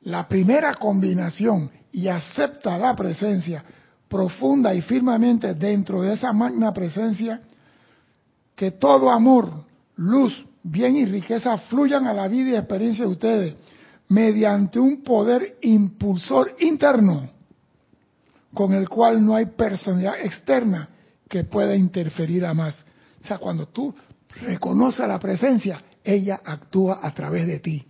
[0.02, 3.64] la primera combinación y aceptas la presencia
[4.08, 7.42] profunda y firmemente dentro de esa magna presencia,
[8.56, 9.50] que todo amor,
[9.96, 13.56] luz, bien y riqueza fluyan a la vida y experiencia de ustedes
[14.10, 17.30] mediante un poder impulsor interno
[18.54, 20.90] con el cual no hay personalidad externa
[21.28, 22.84] que pueda interferir a más.
[23.24, 23.94] O sea, cuando tú
[24.42, 27.86] reconoces la presencia, ella actúa a través de ti.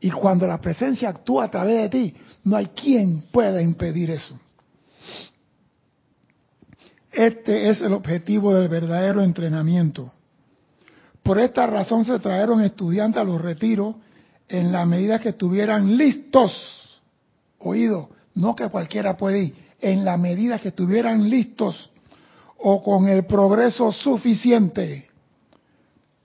[0.00, 4.38] Y cuando la presencia actúa a través de ti, no hay quien pueda impedir eso.
[7.12, 10.12] Este es el objetivo del verdadero entrenamiento.
[11.22, 13.94] Por esta razón se trajeron estudiantes a los retiros
[14.48, 17.00] en la medida que estuvieran listos.
[17.58, 21.90] Oído, no que cualquiera puede ir, en la medida que estuvieran listos
[22.58, 25.12] o con el progreso suficiente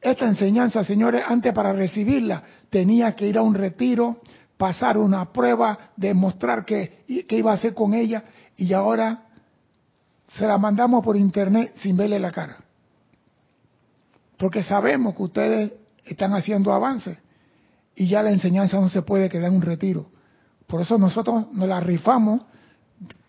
[0.01, 4.21] esta enseñanza, señores, antes para recibirla tenía que ir a un retiro,
[4.57, 8.23] pasar una prueba, demostrar qué iba a hacer con ella
[8.55, 9.23] y ahora
[10.27, 12.57] se la mandamos por internet sin verle la cara.
[14.37, 15.71] Porque sabemos que ustedes
[16.05, 17.17] están haciendo avances
[17.97, 20.11] y ya la enseñanza no se puede quedar en un retiro.
[20.67, 22.41] Por eso nosotros nos la rifamos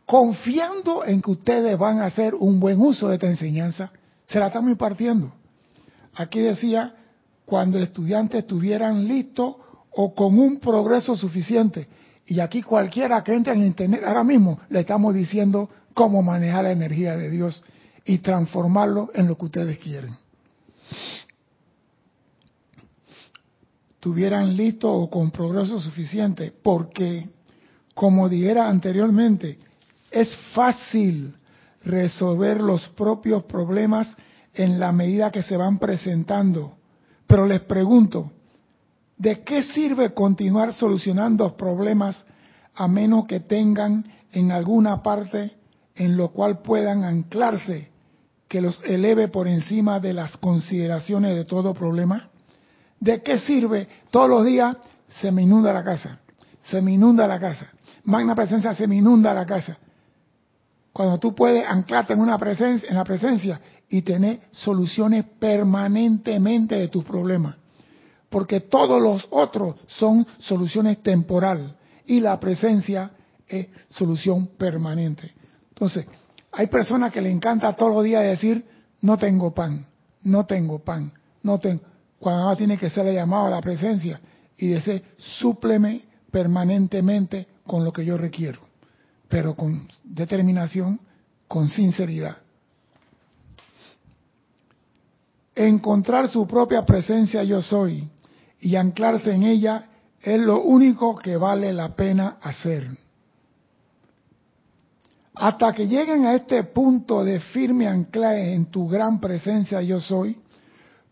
[0.05, 3.91] confiando en que ustedes van a hacer un buen uso de esta enseñanza.
[4.27, 5.33] Se la estamos impartiendo.
[6.15, 6.95] Aquí decía,
[7.47, 9.57] cuando estudiantes estuvieran listos
[9.91, 11.89] o con un progreso suficiente.
[12.27, 16.73] Y aquí cualquiera que entre en Internet, ahora mismo le estamos diciendo cómo manejar la
[16.73, 17.65] energía de Dios
[18.05, 20.15] y transformarlo en lo que ustedes quieren.
[24.01, 27.29] Tuvieran listo o con progreso suficiente, porque,
[27.95, 29.59] como dijera anteriormente,
[30.11, 31.35] es fácil
[31.85, 34.17] resolver los propios problemas
[34.55, 36.77] en la medida que se van presentando.
[37.27, 38.33] Pero les pregunto,
[39.17, 42.25] ¿de qué sirve continuar solucionando problemas
[42.75, 45.53] a menos que tengan en alguna parte
[45.95, 47.91] en lo cual puedan anclarse
[48.47, 52.31] que los eleve por encima de las consideraciones de todo problema?
[53.01, 54.77] ¿De qué sirve todos los días
[55.09, 56.21] se me inunda la casa?
[56.65, 57.71] Se me inunda la casa.
[58.05, 59.79] Magna presencia se me inunda la casa.
[60.93, 66.89] Cuando tú puedes anclarte en una presencia, en la presencia y tener soluciones permanentemente de
[66.89, 67.57] tus problemas.
[68.29, 73.13] Porque todos los otros son soluciones temporal y la presencia
[73.47, 75.33] es solución permanente.
[75.69, 76.07] Entonces,
[76.53, 78.67] hay personas que le encanta todos los días decir,
[79.01, 79.87] no tengo pan,
[80.23, 81.83] no tengo pan, no tengo.
[82.19, 84.21] Cuando tiene que ser llamado a la presencia
[84.57, 88.61] y decir, súpleme permanentemente con lo que yo requiero,
[89.29, 91.01] pero con determinación,
[91.47, 92.39] con sinceridad.
[95.55, 98.09] Encontrar su propia presencia yo soy
[98.61, 99.89] y anclarse en ella
[100.21, 102.89] es lo único que vale la pena hacer.
[105.35, 110.37] Hasta que lleguen a este punto de firme anclaje en tu gran presencia yo soy,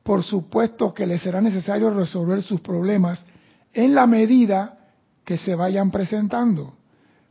[0.06, 3.26] por supuesto que les será necesario resolver sus problemas
[3.72, 4.78] en la medida
[5.24, 6.76] que se vayan presentando.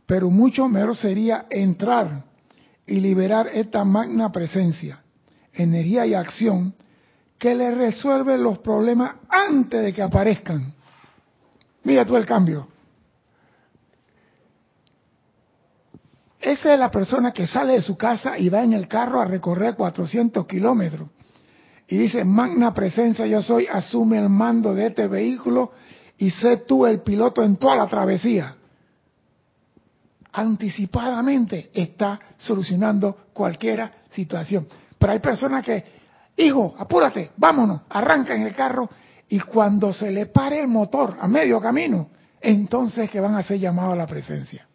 [0.06, 2.26] Pero mucho mejor sería entrar
[2.86, 5.00] y liberar esta magna presencia,
[5.54, 6.76] energía y acción
[7.40, 10.74] que le resuelve los problemas antes de que aparezcan.
[11.86, 12.68] Mira tú el cambio.
[16.42, 19.26] Esa es la persona que sale de su casa y va en el carro a
[19.26, 21.15] recorrer 400 kilómetros.
[21.88, 25.72] Y dice, magna presencia yo soy, asume el mando de este vehículo
[26.18, 28.56] y sé tú el piloto en toda la travesía.
[30.32, 34.68] Anticipadamente está solucionando cualquier situación.
[34.98, 35.84] Pero hay personas que,
[36.38, 38.90] hijo, apúrate, vámonos, arranca en el carro
[39.28, 42.10] y cuando se le pare el motor a medio camino,
[42.42, 44.68] entonces que van a ser llamados a la presencia.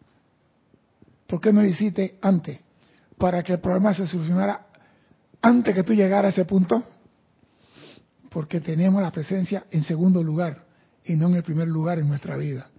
[1.27, 2.59] ¿Por qué no lo hiciste antes?
[3.17, 4.67] Para que el problema se solucionara
[5.43, 6.83] antes que tú llegaras a ese punto.
[8.31, 10.65] Porque tenemos la presencia en segundo lugar
[11.05, 12.71] y no en el primer lugar en nuestra vida.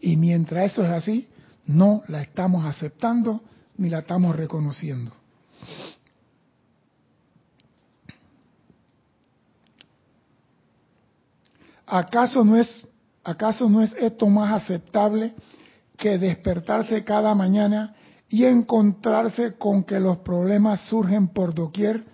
[0.00, 1.28] Y mientras eso es así,
[1.66, 3.40] no la estamos aceptando
[3.78, 5.12] ni la estamos reconociendo.
[11.86, 12.86] ¿Acaso no es
[13.22, 15.34] acaso no es esto más aceptable
[15.96, 17.94] que despertarse cada mañana
[18.28, 22.04] y encontrarse con que los problemas surgen por doquier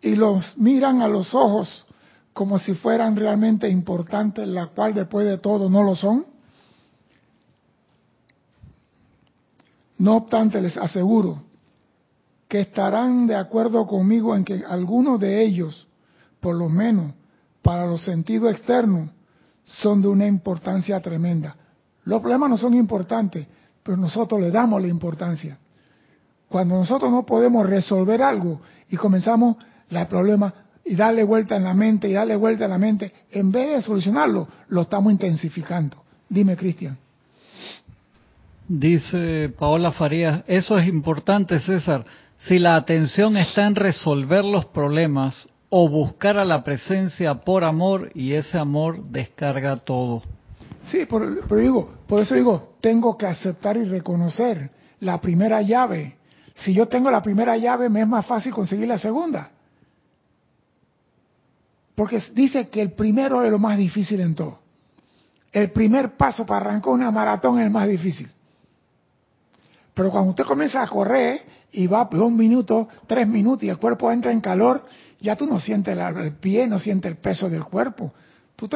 [0.00, 1.86] y los miran a los ojos
[2.34, 6.26] como si fueran realmente importantes, la cual después de todo no lo son?
[9.96, 11.44] No obstante, les aseguro
[12.48, 15.86] que estarán de acuerdo conmigo en que algunos de ellos,
[16.40, 17.14] por lo menos
[17.62, 19.10] para los sentidos externos,
[19.64, 21.56] son de una importancia tremenda.
[22.04, 23.46] Los problemas no son importantes,
[23.82, 25.56] pero nosotros le damos la importancia.
[26.48, 29.56] Cuando nosotros no podemos resolver algo y comenzamos
[29.88, 30.52] el problema
[30.84, 33.82] y darle vuelta en la mente y darle vuelta en la mente, en vez de
[33.82, 35.96] solucionarlo, lo estamos intensificando.
[36.28, 36.98] Dime, Cristian.
[38.66, 42.04] Dice Paola Farías, eso es importante, César.
[42.38, 48.10] Si la atención está en resolver los problemas o buscar a la presencia por amor
[48.14, 50.22] y ese amor descarga todo.
[50.86, 54.70] Sí, pero digo, por eso digo, tengo que aceptar y reconocer
[55.00, 56.16] la primera llave.
[56.54, 59.50] Si yo tengo la primera llave, me es más fácil conseguir la segunda.
[61.94, 64.58] Porque dice que el primero es lo más difícil en todo.
[65.52, 68.28] El primer paso para arrancar una maratón es el más difícil.
[69.94, 74.10] Pero cuando usted comienza a correr y va dos minutos, tres minutos y el cuerpo
[74.10, 74.84] entra en calor,
[75.20, 78.12] Ya tú no sientes el, pie, no sientes el peso del cuerpo.
[78.56, 78.68] Tú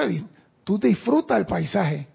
[0.64, 2.06] tú disfrutas el paisaje.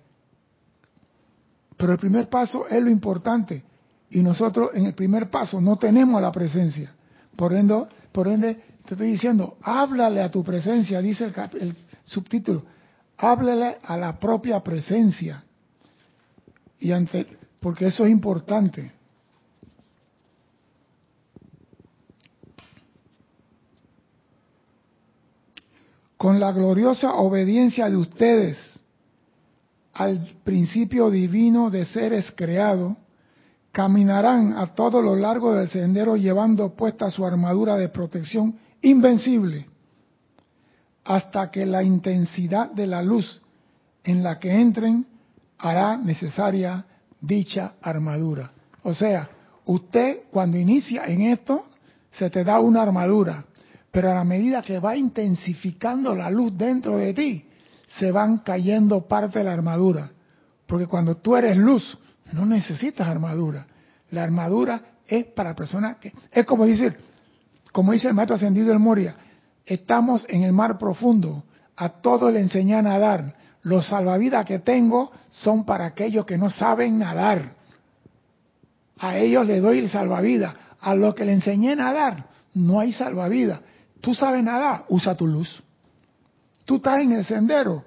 [1.77, 3.63] Pero el primer paso es lo importante.
[4.09, 6.93] Y nosotros en el primer paso no tenemos la presencia.
[7.35, 12.65] Por ende, por ende te estoy diciendo, háblale a tu presencia, dice el, subtítulo.
[13.17, 15.43] Háblale a la propia presencia.
[16.79, 17.25] Y ante,
[17.59, 18.91] porque eso es importante.
[26.17, 28.79] Con la gloriosa obediencia de ustedes
[29.93, 32.97] al principio divino de seres creados,
[33.73, 39.67] caminarán a todo lo largo del sendero llevando puesta su armadura de protección invencible,
[41.03, 43.41] hasta que la intensidad de la luz
[44.03, 45.07] en la que entren
[45.57, 46.85] hará necesaria
[47.19, 48.51] dicha armadura.
[48.83, 49.27] O sea,
[49.65, 51.65] usted cuando inicia en esto,
[52.11, 53.43] se te da una armadura,
[53.91, 57.45] pero a la medida que va intensificando la luz dentro de ti,
[57.97, 60.11] se van cayendo parte de la armadura.
[60.67, 61.97] Porque cuando tú eres luz,
[62.31, 63.67] no necesitas armadura.
[64.11, 66.13] La armadura es para personas que...
[66.31, 66.97] Es como decir,
[67.71, 69.15] como dice el maestro ascendido del Moria,
[69.65, 71.43] estamos en el mar profundo,
[71.75, 73.35] a todos le enseñé a nadar.
[73.63, 77.55] Los salvavidas que tengo son para aquellos que no saben nadar.
[78.99, 80.55] A ellos le doy el salvavidas.
[80.79, 83.61] A los que le enseñé a nadar, no hay salvavidas.
[84.01, 85.63] Tú sabes nadar, usa tu luz.
[86.65, 87.83] Tú estás en el sendero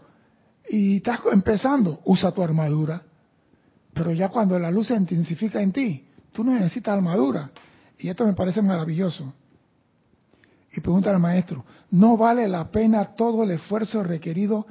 [0.68, 3.02] y estás empezando, usa tu armadura.
[3.96, 7.50] Pero ya cuando la luz se intensifica en ti, tú no necesitas armadura.
[7.98, 9.32] Y esto me parece maravilloso.
[10.70, 14.66] Y pregunta al maestro, ¿no vale la pena todo el esfuerzo requerido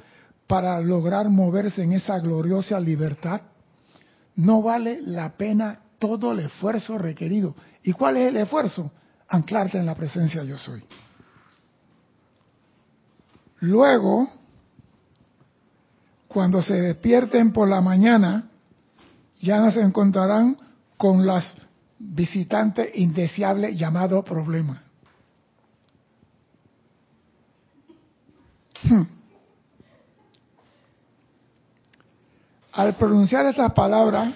[0.46, 3.40] para lograr moverse en esa gloriosa libertad?
[4.36, 7.56] ¿No vale la pena todo el esfuerzo requerido?
[7.82, 8.92] ¿Y cuál es el esfuerzo?
[9.26, 10.84] Anclarte en la presencia yo soy.
[13.58, 14.30] Luego,
[16.28, 18.50] cuando se despierten por la mañana,
[19.40, 20.56] ya no se encontrarán
[20.96, 21.54] con las
[21.98, 24.80] visitantes indeseables llamados problemas.
[28.82, 29.02] Hmm.
[32.72, 34.34] Al pronunciar estas palabras,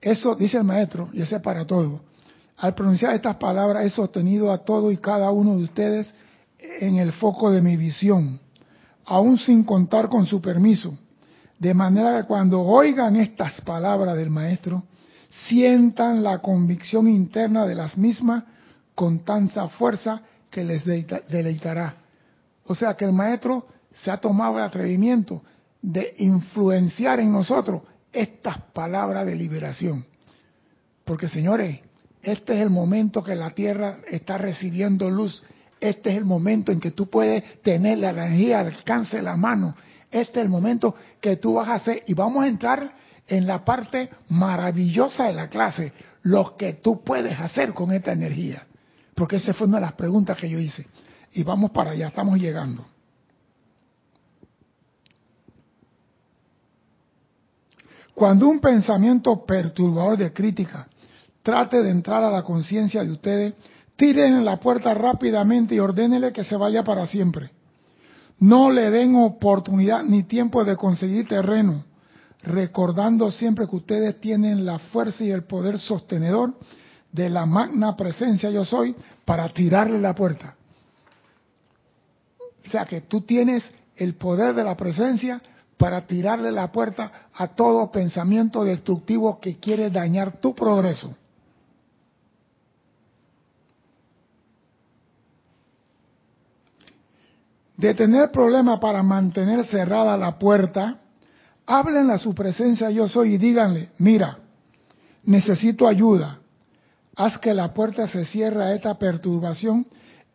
[0.00, 2.00] eso dice el maestro, y ese es para todos.
[2.56, 6.12] Al pronunciar estas palabras he sostenido a todo y cada uno de ustedes
[6.58, 8.40] en el foco de mi visión,
[9.04, 10.98] aún sin contar con su permiso,
[11.58, 14.84] de manera que cuando oigan estas palabras del maestro,
[15.48, 18.44] sientan la convicción interna de las mismas
[18.94, 21.96] con tanta fuerza que les deleitará.
[22.64, 25.42] O sea que el maestro se ha tomado el atrevimiento
[25.82, 27.82] de influenciar en nosotros
[28.12, 30.04] estas palabras de liberación.
[31.04, 31.80] Porque señores,
[32.22, 35.42] este es el momento que la tierra está recibiendo luz.
[35.80, 39.36] Este es el momento en que tú puedes tener la energía al alcance de la
[39.36, 39.74] mano.
[40.10, 42.02] Este es el momento que tú vas a hacer.
[42.06, 42.92] Y vamos a entrar
[43.26, 45.92] en la parte maravillosa de la clase,
[46.22, 48.66] lo que tú puedes hacer con esta energía.
[49.14, 50.86] Porque esa fue una de las preguntas que yo hice.
[51.32, 52.86] Y vamos para allá, estamos llegando.
[58.14, 60.88] Cuando un pensamiento perturbador de crítica
[61.42, 63.54] trate de entrar a la conciencia de ustedes,
[63.94, 67.50] tiren la puerta rápidamente y ordénele que se vaya para siempre.
[68.40, 71.84] No le den oportunidad ni tiempo de conseguir terreno,
[72.42, 76.54] recordando siempre que ustedes tienen la fuerza y el poder sostenedor
[77.12, 80.54] de la magna presencia yo soy para tirarle la puerta.
[82.66, 83.64] O sea que tú tienes
[83.96, 85.40] el poder de la presencia
[85.76, 91.14] para tirarle la puerta a todo pensamiento destructivo que quiere dañar tu progreso.
[97.78, 100.98] De tener problema para mantener cerrada la puerta,
[101.64, 104.38] háblenle a su presencia yo soy y díganle, mira,
[105.22, 106.40] necesito ayuda,
[107.14, 109.86] haz que la puerta se cierre a esta perturbación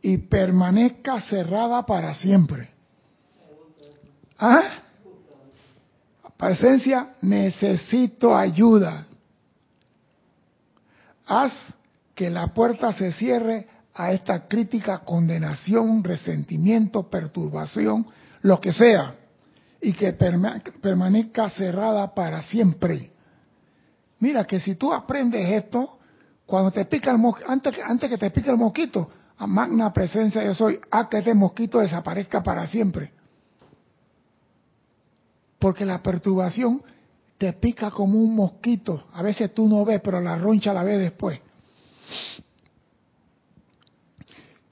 [0.02, 2.70] y permanezca cerrada para siempre.
[4.40, 4.64] ¿Ah?
[6.38, 9.06] Presencia, necesito ayuda.
[11.26, 11.54] Haz
[12.16, 18.08] que la puerta se cierre a esta crítica, condenación, resentimiento, perturbación,
[18.42, 19.16] lo que sea,
[19.82, 23.12] y que permanezca cerrada para siempre.
[24.20, 26.00] Mira que si tú aprendes esto,
[26.46, 30.44] cuando te pica el mosquito, antes, antes que te pique el mosquito, a magna presencia
[30.44, 33.12] yo soy, a que este mosquito desaparezca para siempre.
[35.60, 36.82] Porque la perturbación
[37.38, 39.08] te pica como un mosquito.
[39.14, 41.42] A veces tú no ves, pero la roncha la ves después.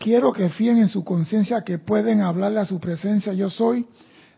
[0.02, 3.34] Quiero que fíen en su conciencia que pueden hablarle a su presencia.
[3.34, 3.88] Yo soy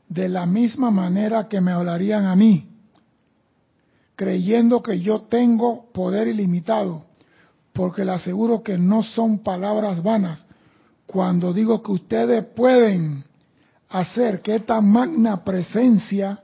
[0.09, 2.69] de la misma manera que me hablarían a mí,
[4.15, 7.05] creyendo que yo tengo poder ilimitado,
[7.71, 10.45] porque le aseguro que no son palabras vanas.
[11.07, 13.23] Cuando digo que ustedes pueden
[13.89, 16.43] hacer que esta magna presencia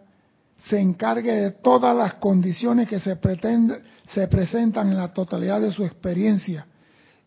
[0.57, 5.71] se encargue de todas las condiciones que se, pretende, se presentan en la totalidad de
[5.71, 6.65] su experiencia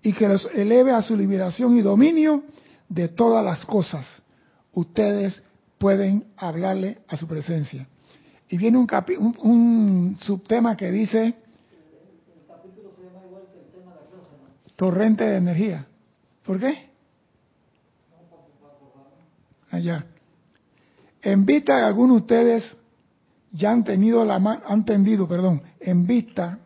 [0.03, 2.45] y que los eleve a su liberación y dominio
[2.89, 4.23] de todas las cosas.
[4.73, 5.43] Ustedes
[5.79, 7.87] pueden hablarle a su presencia.
[8.49, 8.89] Y viene un,
[9.19, 11.35] un, un subtema que dice
[14.77, 15.87] torrente de energía.
[16.45, 16.91] ¿Por qué?
[19.71, 20.05] Allá.
[21.23, 22.77] En vista de algunos de ustedes
[23.53, 24.37] ya han tenido la
[24.67, 26.59] han tendido, perdón, en vista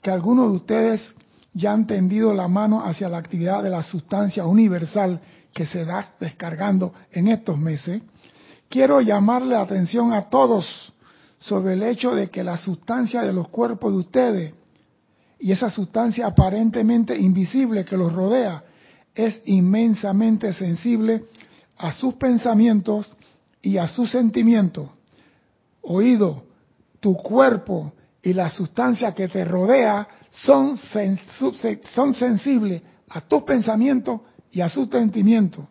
[0.00, 1.14] que algunos de ustedes
[1.60, 5.20] ya han tendido la mano hacia la actividad de la sustancia universal
[5.52, 8.02] que se da descargando en estos meses,
[8.68, 10.92] quiero llamarle la atención a todos
[11.38, 14.54] sobre el hecho de que la sustancia de los cuerpos de ustedes
[15.38, 18.62] y esa sustancia aparentemente invisible que los rodea
[19.14, 21.24] es inmensamente sensible
[21.76, 23.14] a sus pensamientos
[23.62, 24.88] y a sus sentimientos.
[25.82, 26.44] Oído,
[27.00, 27.92] tu cuerpo
[28.22, 30.78] y la sustancia que te rodea son,
[31.94, 34.20] son sensibles a tus pensamientos
[34.50, 35.66] y a sus sentimientos,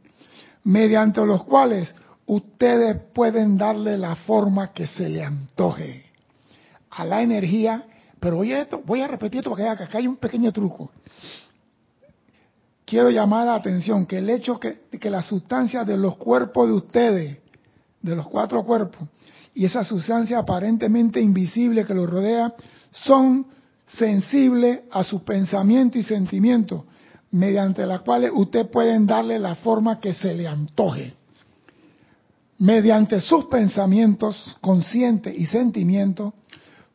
[0.63, 1.93] mediante los cuales
[2.25, 6.05] ustedes pueden darle la forma que se le antoje
[6.91, 7.85] a la energía.
[8.19, 10.91] Pero voy a, esto, voy a repetir esto porque acá hay un pequeño truco.
[12.85, 16.73] Quiero llamar la atención que el hecho que, que la sustancia de los cuerpos de
[16.73, 17.37] ustedes,
[18.01, 19.07] de los cuatro cuerpos,
[19.53, 22.53] y esa sustancia aparentemente invisible que los rodea,
[22.91, 23.45] son
[23.89, 26.85] sensible a su pensamiento y sentimiento,
[27.31, 31.13] mediante la cuales usted pueden darle la forma que se le antoje.
[32.59, 36.33] Mediante sus pensamientos conscientes y sentimientos,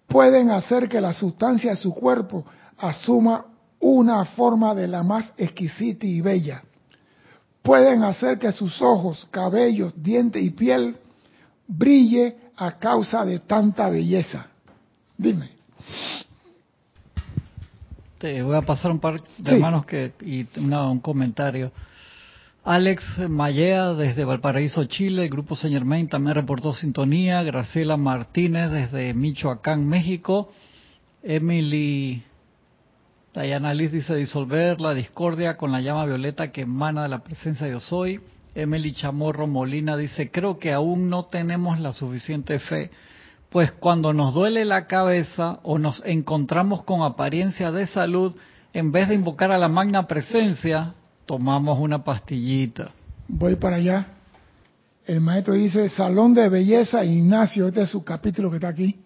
[0.06, 2.44] pueden hacer que la sustancia de su cuerpo
[2.78, 3.46] asuma
[3.80, 6.62] una forma de la más exquisita y bella.
[7.62, 10.96] Pueden hacer que sus ojos, cabellos, dientes y piel
[11.66, 14.46] brille a causa de tanta belleza.
[15.16, 15.54] Dime
[18.42, 21.72] voy a pasar un par de hermanos que, y un comentario.
[22.64, 27.42] Alex Mallea desde Valparaíso, Chile, el Grupo Señor Main también reportó sintonía.
[27.42, 30.50] Graciela Martínez desde Michoacán, México.
[31.22, 32.22] Emily
[33.34, 37.66] Diana Liz dice disolver la discordia con la llama violeta que emana de la presencia
[37.66, 38.20] de Yo Soy.
[38.54, 42.90] Emily Chamorro Molina dice creo que aún no tenemos la suficiente fe
[43.54, 48.34] pues cuando nos duele la cabeza o nos encontramos con apariencia de salud,
[48.72, 50.94] en vez de invocar a la magna presencia,
[51.24, 52.90] tomamos una pastillita.
[53.28, 54.08] Voy para allá.
[55.06, 58.98] El maestro dice, Salón de Belleza Ignacio, este es su capítulo que está aquí.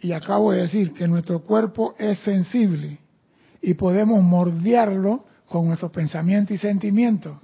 [0.00, 2.98] Y acabo de decir que nuestro cuerpo es sensible
[3.62, 7.38] y podemos mordearlo con nuestros pensamientos y sentimientos.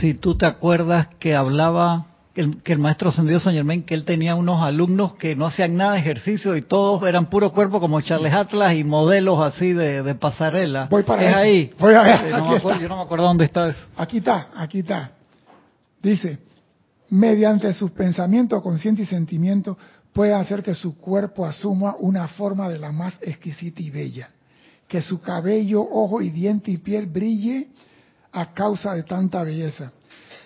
[0.00, 4.34] Si tú te acuerdas que hablaba que el, maestro ascendido San Germain, que él tenía
[4.34, 8.34] unos alumnos que no hacían nada de ejercicio y todos eran puro cuerpo como Charles
[8.34, 10.88] Atlas y modelos así de, pasarela.
[10.90, 11.70] Voy para es ahí.
[11.78, 12.28] Voy a ver.
[12.78, 13.80] yo no me acuerdo dónde está eso.
[13.96, 15.12] Aquí está, aquí está.
[16.02, 16.38] Dice,
[17.08, 19.78] mediante sus pensamientos, conscientes y sentimientos,
[20.12, 24.28] puede hacer que su cuerpo asuma una forma de la más exquisita y bella.
[24.88, 27.68] Que su cabello, ojo y diente y piel brille
[28.36, 29.90] a causa de tanta belleza.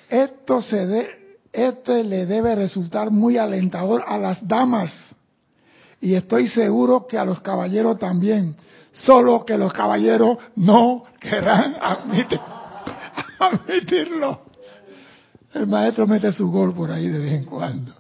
[0.09, 1.09] Esto se de,
[1.53, 5.17] este le debe resultar muy alentador a las damas
[6.01, 8.55] y estoy seguro que a los caballeros también,
[8.93, 11.75] solo que los caballeros no querrán
[13.41, 14.43] admitirlo.
[15.53, 17.93] El maestro mete su gol por ahí de vez en cuando.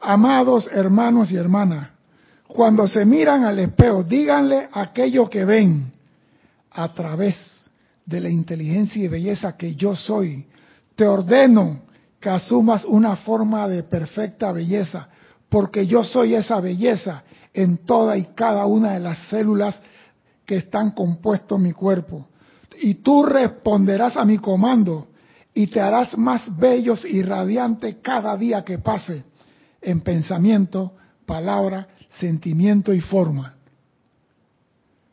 [0.00, 1.88] Amados hermanos y hermanas,
[2.46, 5.90] cuando se miran al espejo, díganle aquello que ven
[6.70, 7.61] a través
[8.04, 10.46] de la inteligencia y belleza que yo soy,
[10.96, 11.80] te ordeno
[12.20, 15.08] que asumas una forma de perfecta belleza,
[15.48, 19.80] porque yo soy esa belleza en toda y cada una de las células
[20.46, 22.28] que están compuestos mi cuerpo.
[22.80, 25.08] Y tú responderás a mi comando
[25.54, 29.24] y te harás más bellos y radiante cada día que pase
[29.80, 30.92] en pensamiento,
[31.26, 31.88] palabra,
[32.18, 33.56] sentimiento y forma.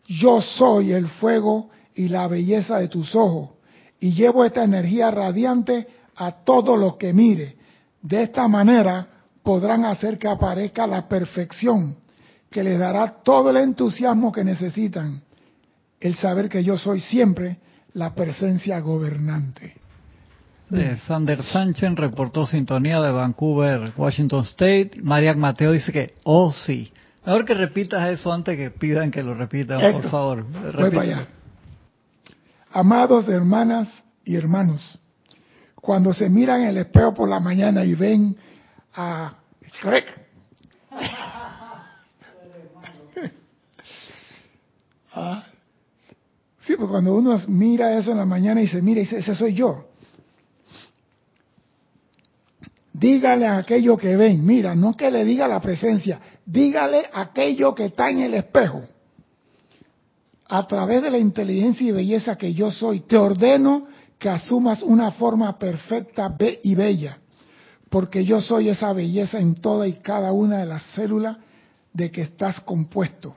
[0.05, 1.69] Yo soy el fuego
[1.99, 3.49] y la belleza de tus ojos,
[3.99, 5.85] y llevo esta energía radiante
[6.15, 7.57] a todo lo que mire.
[8.01, 9.05] De esta manera
[9.43, 11.97] podrán hacer que aparezca la perfección,
[12.49, 15.21] que les dará todo el entusiasmo que necesitan,
[15.99, 17.57] el saber que yo soy siempre
[17.91, 19.75] la presencia gobernante.
[21.05, 24.91] Sander Sánchez reportó sintonía de Vancouver, Washington State.
[25.01, 26.93] Marian Mateo dice que, oh sí.
[27.25, 30.45] Mejor que repitas eso antes que pidan que lo repitan, por favor.
[30.47, 31.27] Voy para allá.
[32.71, 34.99] Amados hermanas y hermanos,
[35.75, 38.37] cuando se miran el espejo por la mañana y ven
[38.93, 39.39] a
[39.81, 40.05] Shrek,
[45.13, 45.43] ah,
[46.59, 49.33] sí, pues cuando uno mira eso en la mañana y se mira y dice, ese
[49.33, 49.85] soy yo.
[52.93, 57.85] Dígale a aquello que ven, mira, no que le diga la presencia, dígale aquello que
[57.85, 58.83] está en el espejo.
[60.49, 63.85] A través de la inteligencia y belleza que yo soy, te ordeno
[64.17, 67.19] que asumas una forma perfecta y bella,
[67.89, 71.37] porque yo soy esa belleza en toda y cada una de las células
[71.93, 73.35] de que estás compuesto.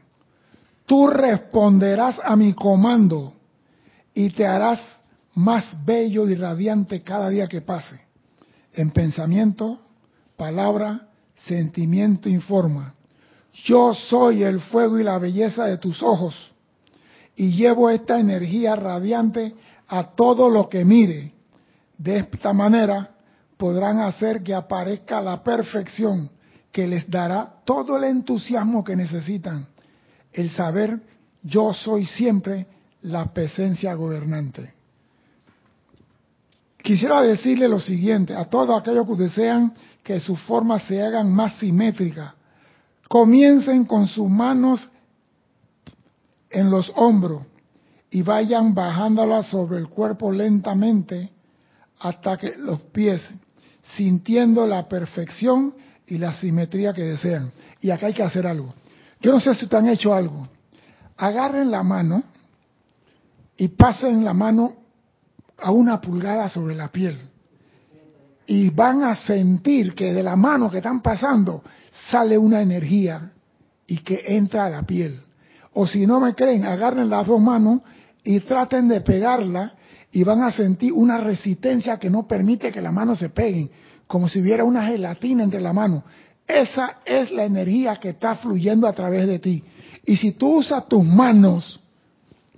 [0.86, 3.34] Tú responderás a mi comando
[4.14, 5.02] y te harás
[5.34, 8.00] más bello y radiante cada día que pase
[8.72, 9.80] en pensamiento,
[10.38, 12.94] palabra, sentimiento y forma.
[13.64, 16.52] Yo soy el fuego y la belleza de tus ojos
[17.36, 19.54] y llevo esta energía radiante
[19.88, 21.32] a todo lo que mire.
[21.98, 23.10] De esta manera
[23.56, 26.30] podrán hacer que aparezca la perfección
[26.70, 29.68] que les dará todo el entusiasmo que necesitan.
[30.32, 31.00] El saber
[31.42, 32.66] yo soy siempre
[33.02, 34.72] la presencia gobernante.
[36.82, 39.72] Quisiera decirle lo siguiente a todos aquellos que desean
[40.02, 42.32] que sus formas se hagan más simétricas.
[43.08, 44.88] Comiencen con sus manos
[46.52, 47.42] en los hombros
[48.10, 51.30] y vayan bajándolas sobre el cuerpo lentamente
[51.98, 53.22] hasta que los pies,
[53.82, 55.74] sintiendo la perfección
[56.06, 57.50] y la simetría que desean.
[57.80, 58.74] Y acá hay que hacer algo.
[59.20, 60.48] Yo no sé si te han hecho algo.
[61.16, 62.22] Agarren la mano
[63.56, 64.74] y pasen la mano
[65.58, 67.18] a una pulgada sobre la piel.
[68.46, 71.62] Y van a sentir que de la mano que están pasando
[72.10, 73.32] sale una energía
[73.86, 75.20] y que entra a la piel.
[75.74, 77.80] O si no me creen, agarren las dos manos
[78.24, 79.74] y traten de pegarla
[80.12, 83.70] y van a sentir una resistencia que no permite que las manos se peguen,
[84.06, 86.04] como si hubiera una gelatina entre la mano.
[86.46, 89.64] Esa es la energía que está fluyendo a través de ti.
[90.04, 91.80] Y si tú usas tus manos,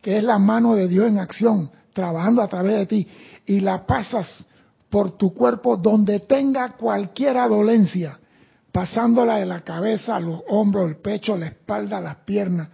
[0.03, 3.09] que es la mano de Dios en acción, trabajando a través de ti
[3.47, 4.47] y la pasas
[4.91, 8.19] por tu cuerpo donde tenga cualquier dolencia,
[8.73, 12.69] pasándola de la cabeza los hombros, el pecho, la espalda, las piernas,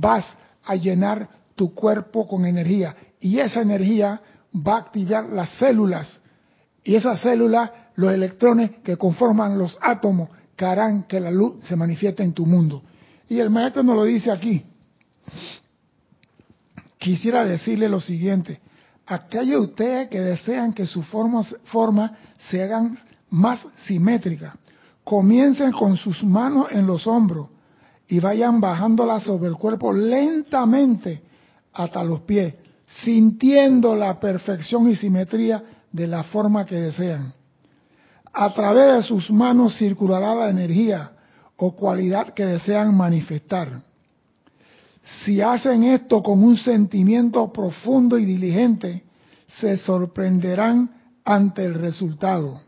[0.00, 0.24] vas
[0.64, 4.20] a llenar tu cuerpo con energía y esa energía
[4.54, 6.20] va a activar las células
[6.84, 11.76] y esas células, los electrones que conforman los átomos, que harán que la luz se
[11.76, 12.82] manifieste en tu mundo.
[13.28, 14.64] Y el maestro nos lo dice aquí
[16.98, 18.60] quisiera decirle lo siguiente.
[19.06, 22.98] Aquellos de ustedes que desean que su forma, forma se hagan
[23.30, 24.56] más simétrica,
[25.04, 27.48] comiencen con sus manos en los hombros
[28.08, 31.20] y vayan bajándola sobre el cuerpo lentamente
[31.74, 32.54] hasta los pies,
[32.86, 37.32] sintiendo la perfección y simetría de la forma que desean.
[38.32, 41.12] A través de sus manos circulará la energía
[41.56, 43.82] o cualidad que desean manifestar.
[45.24, 49.02] Si hacen esto con un sentimiento profundo y diligente,
[49.46, 50.90] se sorprenderán
[51.24, 52.60] ante el resultado.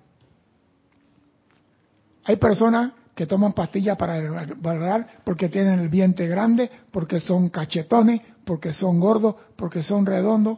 [2.25, 8.23] Hay personas que toman pastillas para agarrar porque tienen el vientre grande, porque son cachetones,
[8.47, 10.57] porque son gordos, porque son redondos.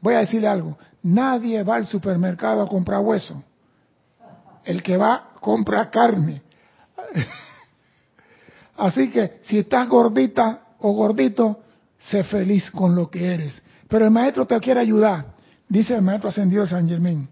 [0.00, 3.44] Voy a decirle algo, nadie va al supermercado a comprar hueso.
[4.64, 6.40] El que va compra carne.
[8.78, 11.60] Así que si estás gordita, o gordito,
[11.98, 13.62] sé feliz con lo que eres.
[13.86, 15.26] Pero el maestro te quiere ayudar,
[15.68, 17.28] dice el maestro ascendido San Germán.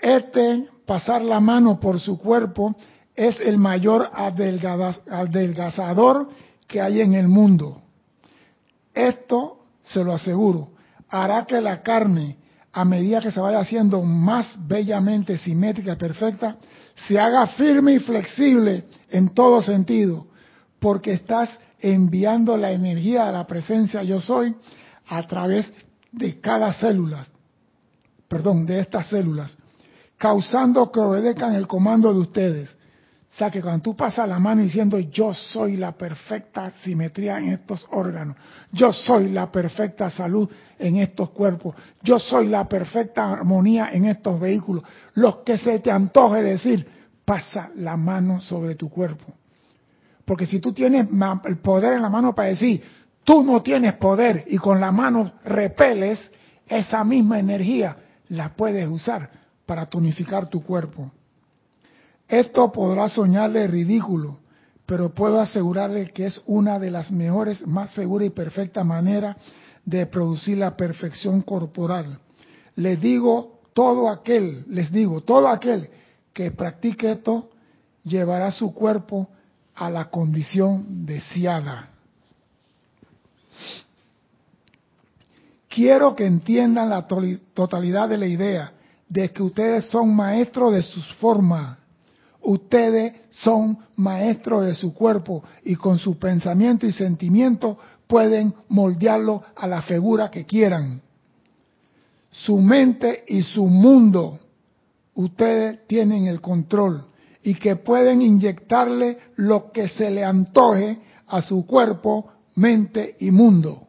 [0.00, 2.74] Este pasar la mano por su cuerpo
[3.14, 4.10] es el mayor
[5.06, 6.28] adelgazador
[6.66, 7.82] que hay en el mundo.
[8.94, 10.70] Esto, se lo aseguro,
[11.08, 12.38] hará que la carne
[12.72, 16.56] a medida que se vaya haciendo más bellamente simétrica, perfecta,
[16.94, 20.28] se haga firme y flexible en todo sentido,
[20.78, 24.54] porque estás enviando la energía de la presencia yo soy
[25.08, 25.72] a través
[26.12, 27.26] de cada célula,
[28.28, 29.56] perdón, de estas células,
[30.20, 32.68] causando que obedezcan el comando de ustedes.
[32.68, 37.52] O sea que cuando tú pasas la mano diciendo yo soy la perfecta simetría en
[37.52, 38.36] estos órganos,
[38.70, 40.46] yo soy la perfecta salud
[40.78, 45.90] en estos cuerpos, yo soy la perfecta armonía en estos vehículos, los que se te
[45.90, 46.86] antoje decir,
[47.24, 49.32] pasa la mano sobre tu cuerpo.
[50.26, 51.06] Porque si tú tienes
[51.44, 52.82] el poder en la mano para decir,
[53.24, 56.30] tú no tienes poder y con la mano repeles,
[56.66, 57.96] esa misma energía
[58.28, 59.39] la puedes usar
[59.70, 61.12] para tonificar tu cuerpo.
[62.26, 64.40] Esto podrá soñarle ridículo,
[64.84, 69.36] pero puedo asegurarle que es una de las mejores, más seguras y perfectas maneras
[69.84, 72.18] de producir la perfección corporal.
[72.74, 75.88] Les digo, todo aquel, les digo, todo aquel
[76.32, 77.48] que practique esto
[78.02, 79.28] llevará su cuerpo
[79.76, 81.90] a la condición deseada.
[85.68, 88.72] Quiero que entiendan la totalidad de la idea
[89.10, 91.76] de que ustedes son maestros de sus formas.
[92.40, 99.66] Ustedes son maestros de su cuerpo y con su pensamiento y sentimiento pueden moldearlo a
[99.66, 101.02] la figura que quieran.
[102.30, 104.38] Su mente y su mundo,
[105.14, 107.04] ustedes tienen el control
[107.42, 113.88] y que pueden inyectarle lo que se le antoje a su cuerpo, mente y mundo.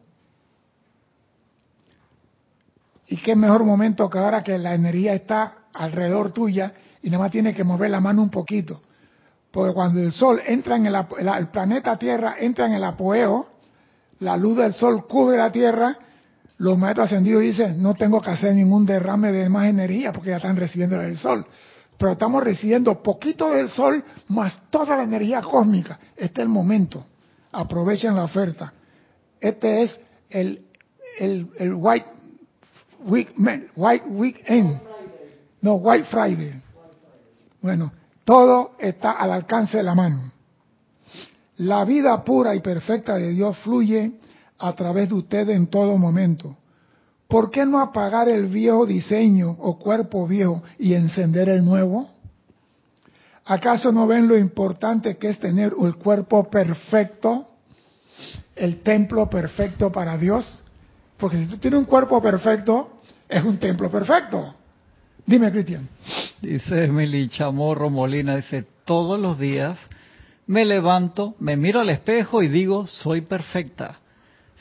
[3.12, 7.30] Y qué mejor momento que ahora que la energía está alrededor tuya y nada más
[7.30, 8.80] tienes que mover la mano un poquito.
[9.50, 13.48] Porque cuando el sol entra en el, el planeta Tierra entra en el apogeo,
[14.20, 15.94] la luz del sol cubre la Tierra,
[16.56, 20.36] los maestros ascendidos dicen, no tengo que hacer ningún derrame de más energía porque ya
[20.36, 21.44] están recibiendo del sol.
[21.98, 25.98] Pero estamos recibiendo poquito del sol más toda la energía cósmica.
[26.16, 27.04] Este es el momento.
[27.52, 28.72] Aprovechen la oferta.
[29.38, 30.00] Este es
[30.30, 30.64] el,
[31.18, 32.06] el, el White,
[33.06, 33.34] week,
[33.76, 34.80] White Weekend.
[35.60, 36.60] No, White Friday.
[37.60, 37.92] Bueno,
[38.24, 40.32] todo está al alcance de la mano.
[41.58, 44.12] La vida pura y perfecta de Dios fluye
[44.58, 46.56] a través de ustedes en todo momento.
[47.28, 52.10] ¿Por qué no apagar el viejo diseño o cuerpo viejo y encender el nuevo?
[53.44, 57.48] ¿Acaso no ven lo importante que es tener el cuerpo perfecto,
[58.54, 60.62] el templo perfecto para Dios?
[61.16, 62.91] Porque si tú tienes un cuerpo perfecto,
[63.32, 64.54] es un templo perfecto.
[65.26, 65.88] Dime, Cristian.
[66.40, 69.78] Dice Emily Chamorro Molina, dice, todos los días
[70.46, 74.00] me levanto, me miro al espejo y digo, soy perfecta.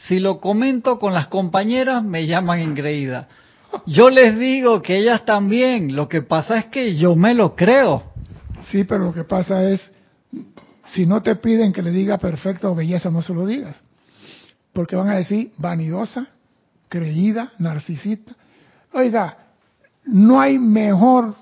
[0.08, 3.28] Si lo comento con las compañeras, me llaman engreída.
[3.86, 8.04] Yo les digo que ellas también, lo que pasa es que yo me lo creo.
[8.70, 9.92] Sí, pero lo que pasa es,
[10.86, 13.82] si no te piden que le diga perfecta o belleza, no se lo digas.
[14.74, 16.28] Porque van a decir vanidosa,
[16.90, 18.36] creída, narcisista.
[18.94, 19.38] Oiga,
[20.06, 21.36] no hay mejor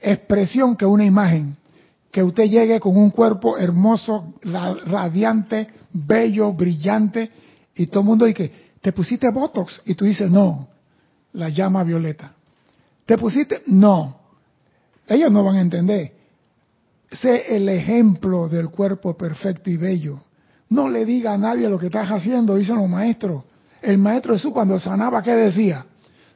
[0.00, 1.56] expresión que una imagen
[2.10, 7.30] que usted llegue con un cuerpo hermoso, radiante, bello, brillante,
[7.74, 9.80] y todo el mundo dice, ¿te pusiste Botox?
[9.84, 10.68] Y tú dices, no,
[11.34, 12.32] la llama violeta.
[13.06, 13.62] ¿Te pusiste?
[13.66, 14.18] No.
[15.06, 16.12] Ellos no van a entender.
[17.10, 20.20] Sé el ejemplo del cuerpo perfecto y bello.
[20.68, 23.44] No le diga a nadie lo que estás haciendo, dicen los maestros.
[23.82, 25.86] El maestro Jesús cuando sanaba, ¿qué decía?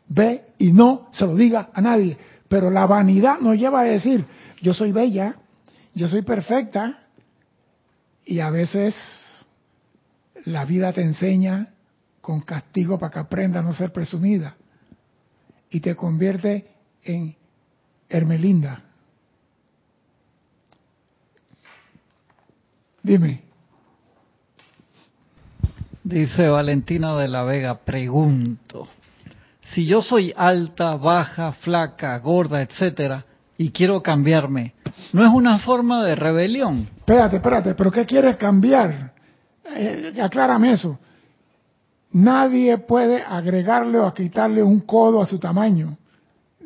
[0.08, 2.16] Ve y no se lo diga a nadie.
[2.48, 4.24] Pero la vanidad nos lleva a decir,
[4.60, 5.36] yo soy bella,
[5.94, 7.00] yo soy perfecta
[8.24, 8.94] y a veces
[10.44, 11.74] la vida te enseña
[12.20, 14.56] con castigo para que aprenda a no ser presumida
[15.70, 16.68] y te convierte
[17.02, 17.34] en
[18.08, 18.82] Hermelinda.
[23.02, 23.42] Dime.
[26.02, 28.88] Dice Valentina de la Vega, pregunto,
[29.72, 33.24] si yo soy alta, baja, flaca, gorda, etcétera,
[33.56, 34.74] y quiero cambiarme,
[35.12, 36.88] ¿no es una forma de rebelión?
[36.96, 39.12] Espérate, espérate, ¿pero qué quieres cambiar?
[39.76, 40.98] Eh, aclárame eso.
[42.12, 45.96] Nadie puede agregarle o quitarle un codo a su tamaño,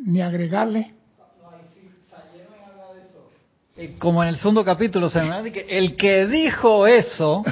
[0.05, 0.95] ni agregarle
[3.99, 7.45] como en el segundo capítulo se me que el que dijo eso,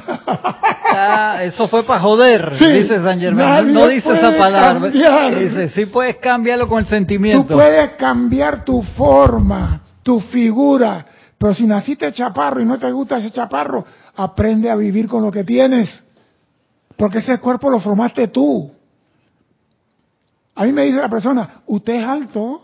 [1.41, 3.73] eso fue para joder, dice San Germán.
[3.73, 4.91] No, dice esa palabra.
[4.91, 7.47] Dice, sí puedes cambiarlo con el sentimiento.
[7.47, 11.07] Tú puedes cambiar tu forma, tu figura,
[11.39, 13.85] pero si naciste chaparro y no te gusta ese chaparro,
[14.17, 16.03] aprende a vivir con lo que tienes.
[16.97, 18.73] Porque ese cuerpo lo formaste tú.
[20.57, 22.63] A mí me dice la persona, usted es alto.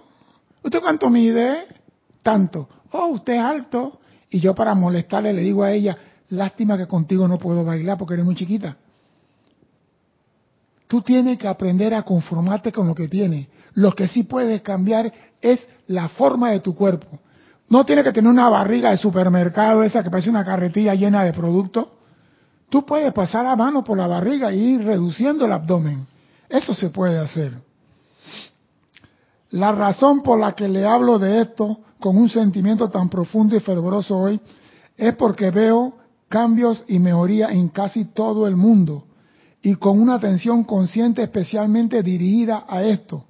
[0.65, 1.67] ¿Usted cuánto mide?
[2.23, 3.99] Tanto oh, usted es alto.
[4.31, 5.97] Y yo para molestarle le digo a ella,
[6.31, 8.77] lástima que contigo no puedo bailar porque eres muy chiquita.
[10.89, 13.49] Tú tienes que aprender a conformarte con lo que tienes.
[13.75, 17.19] Lo que sí puedes cambiar es la forma de tu cuerpo.
[17.69, 21.33] No tienes que tener una barriga de supermercado, esa que parece una carretilla llena de
[21.33, 21.87] productos.
[22.69, 26.07] Tú puedes pasar la mano por la barriga y ir reduciendo el abdomen.
[26.49, 27.53] Eso se puede hacer.
[29.51, 33.61] La razón por la que le hablo de esto con un sentimiento tan profundo y
[33.61, 34.41] fervoroso hoy
[34.97, 35.95] es porque veo
[36.29, 39.05] cambios y mejoría en casi todo el mundo
[39.63, 43.25] y con una atención consciente especialmente dirigida a esto.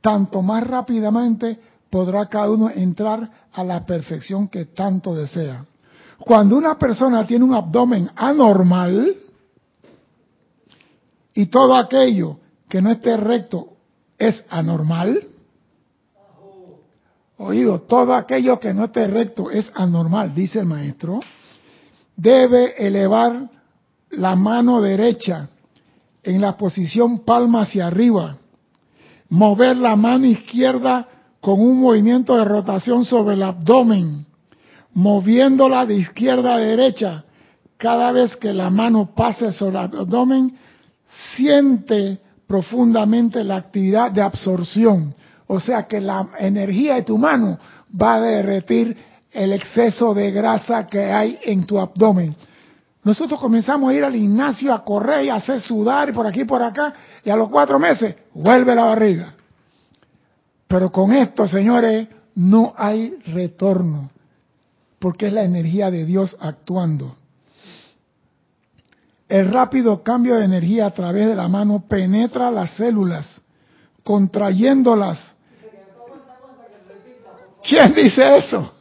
[0.00, 5.64] Tanto más rápidamente podrá cada uno entrar a la perfección que tanto desea.
[6.18, 9.14] Cuando una persona tiene un abdomen anormal
[11.32, 12.38] y todo aquello
[12.68, 13.68] que no esté recto
[14.18, 15.29] es anormal,
[17.40, 21.20] oído, todo aquello que no esté recto es anormal, dice el maestro,
[22.14, 23.48] debe elevar
[24.10, 25.48] la mano derecha
[26.22, 28.36] en la posición palma hacia arriba,
[29.30, 31.08] mover la mano izquierda
[31.40, 34.26] con un movimiento de rotación sobre el abdomen,
[34.92, 37.24] moviéndola de izquierda a derecha.
[37.78, 40.54] Cada vez que la mano pase sobre el abdomen,
[41.34, 45.14] siente profundamente la actividad de absorción.
[45.52, 47.58] O sea que la energía de tu mano
[48.00, 48.96] va a derretir
[49.32, 52.36] el exceso de grasa que hay en tu abdomen.
[53.02, 56.44] Nosotros comenzamos a ir al gimnasio a correr y a hacer sudar por aquí y
[56.44, 56.94] por acá,
[57.24, 59.34] y a los cuatro meses vuelve la barriga.
[60.68, 64.12] Pero con esto, señores, no hay retorno,
[65.00, 67.16] porque es la energía de Dios actuando.
[69.28, 73.42] El rápido cambio de energía a través de la mano penetra las células,
[74.04, 75.39] contrayéndolas.
[77.62, 78.72] ¿Quién dice eso?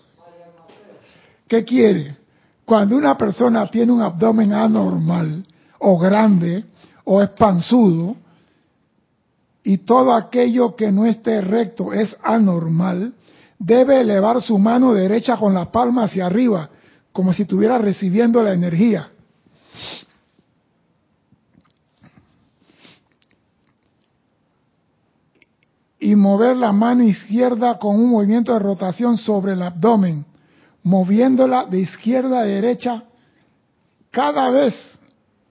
[1.48, 2.18] ¿Qué quiere?
[2.66, 5.44] Cuando una persona tiene un abdomen anormal
[5.80, 6.64] o grande
[7.04, 8.16] o expansudo
[9.64, 13.14] y todo aquello que no esté recto es anormal,
[13.58, 16.70] debe elevar su mano derecha con la palma hacia arriba,
[17.12, 19.10] como si estuviera recibiendo la energía.
[26.00, 30.26] Y mover la mano izquierda con un movimiento de rotación sobre el abdomen
[30.84, 33.04] moviéndola de izquierda a derecha,
[34.12, 34.74] cada vez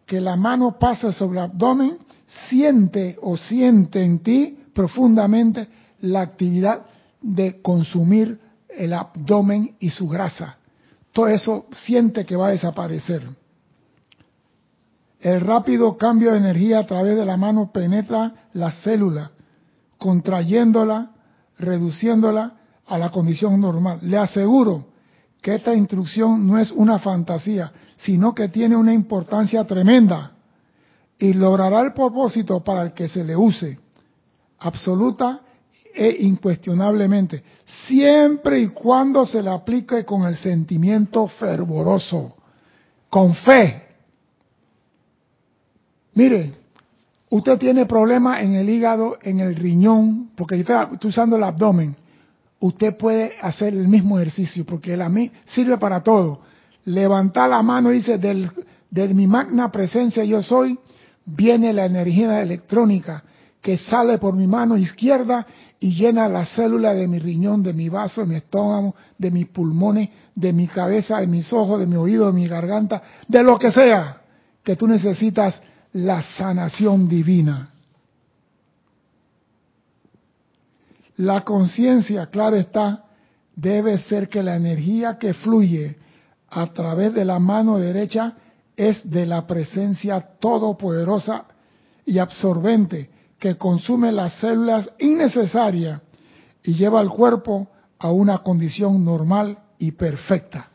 [0.06, 1.98] que la mano pasa sobre el abdomen,
[2.48, 5.68] siente o siente en ti profundamente
[6.00, 6.82] la actividad
[7.20, 10.56] de consumir el abdomen y su grasa.
[11.12, 13.28] Todo eso siente que va a desaparecer.
[15.20, 19.32] El rápido cambio de energía a través de la mano penetra la célula,
[19.98, 21.10] contrayéndola,
[21.58, 22.54] reduciéndola
[22.86, 23.98] a la condición normal.
[24.02, 24.86] Le aseguro
[25.42, 30.32] que esta instrucción no es una fantasía, sino que tiene una importancia tremenda
[31.18, 33.78] y logrará el propósito para el que se le use,
[34.60, 35.40] absoluta
[35.94, 37.42] e incuestionablemente,
[37.86, 42.36] siempre y cuando se le aplique con el sentimiento fervoroso,
[43.10, 43.82] con fe.
[46.14, 46.52] Mire,
[47.30, 51.96] usted tiene problemas en el hígado, en el riñón, porque está usando el abdomen
[52.60, 55.10] usted puede hacer el mismo ejercicio, porque la
[55.46, 56.40] sirve para todo.
[56.84, 58.50] Levantar la mano y dice, del,
[58.90, 60.78] de mi magna presencia yo soy,
[61.24, 63.22] viene la energía electrónica
[63.60, 65.46] que sale por mi mano izquierda
[65.80, 69.46] y llena la célula de mi riñón, de mi vaso, de mi estómago, de mis
[69.48, 73.58] pulmones, de mi cabeza, de mis ojos, de mi oído, de mi garganta, de lo
[73.58, 74.22] que sea
[74.64, 75.60] que tú necesitas
[75.92, 77.70] la sanación divina.
[81.16, 83.04] La conciencia, claro está,
[83.56, 85.96] debe ser que la energía que fluye
[86.48, 88.34] a través de la mano derecha
[88.76, 91.46] es de la presencia todopoderosa
[92.06, 96.00] y absorbente que consume las células innecesarias
[96.62, 97.68] y lleva al cuerpo
[97.98, 100.68] a una condición normal y perfecta.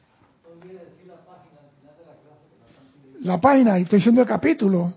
[3.22, 4.94] La página, intención del capítulo.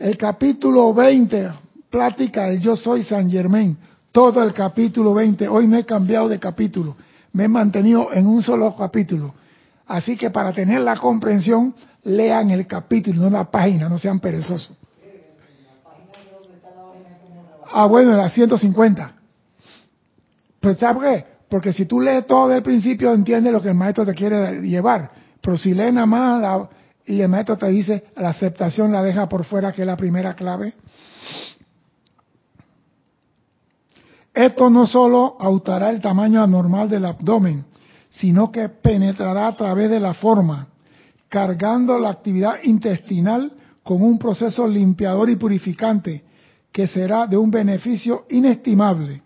[0.00, 1.50] El capítulo 20,
[1.90, 3.76] plática del Yo Soy San Germain,
[4.10, 5.46] todo el capítulo 20.
[5.46, 6.96] Hoy no he cambiado de capítulo,
[7.34, 9.34] me he mantenido en un solo capítulo.
[9.86, 11.74] Así que para tener la comprensión,
[12.04, 14.72] lean el capítulo, no la página, no sean perezosos.
[17.70, 19.12] Ah, bueno, la 150.
[20.60, 21.26] Pues ¿sabes qué?
[21.46, 25.10] Porque si tú lees todo del principio, entiendes lo que el maestro te quiere llevar.
[25.42, 26.68] Pero si lees nada más
[27.06, 30.34] y el maestro te dice, la aceptación la deja por fuera, que es la primera
[30.34, 30.74] clave,
[34.34, 37.64] Esto no solo autará el tamaño anormal del abdomen,
[38.10, 40.68] sino que penetrará a través de la forma,
[41.28, 46.24] cargando la actividad intestinal con un proceso limpiador y purificante
[46.72, 49.22] que será de un beneficio inestimable.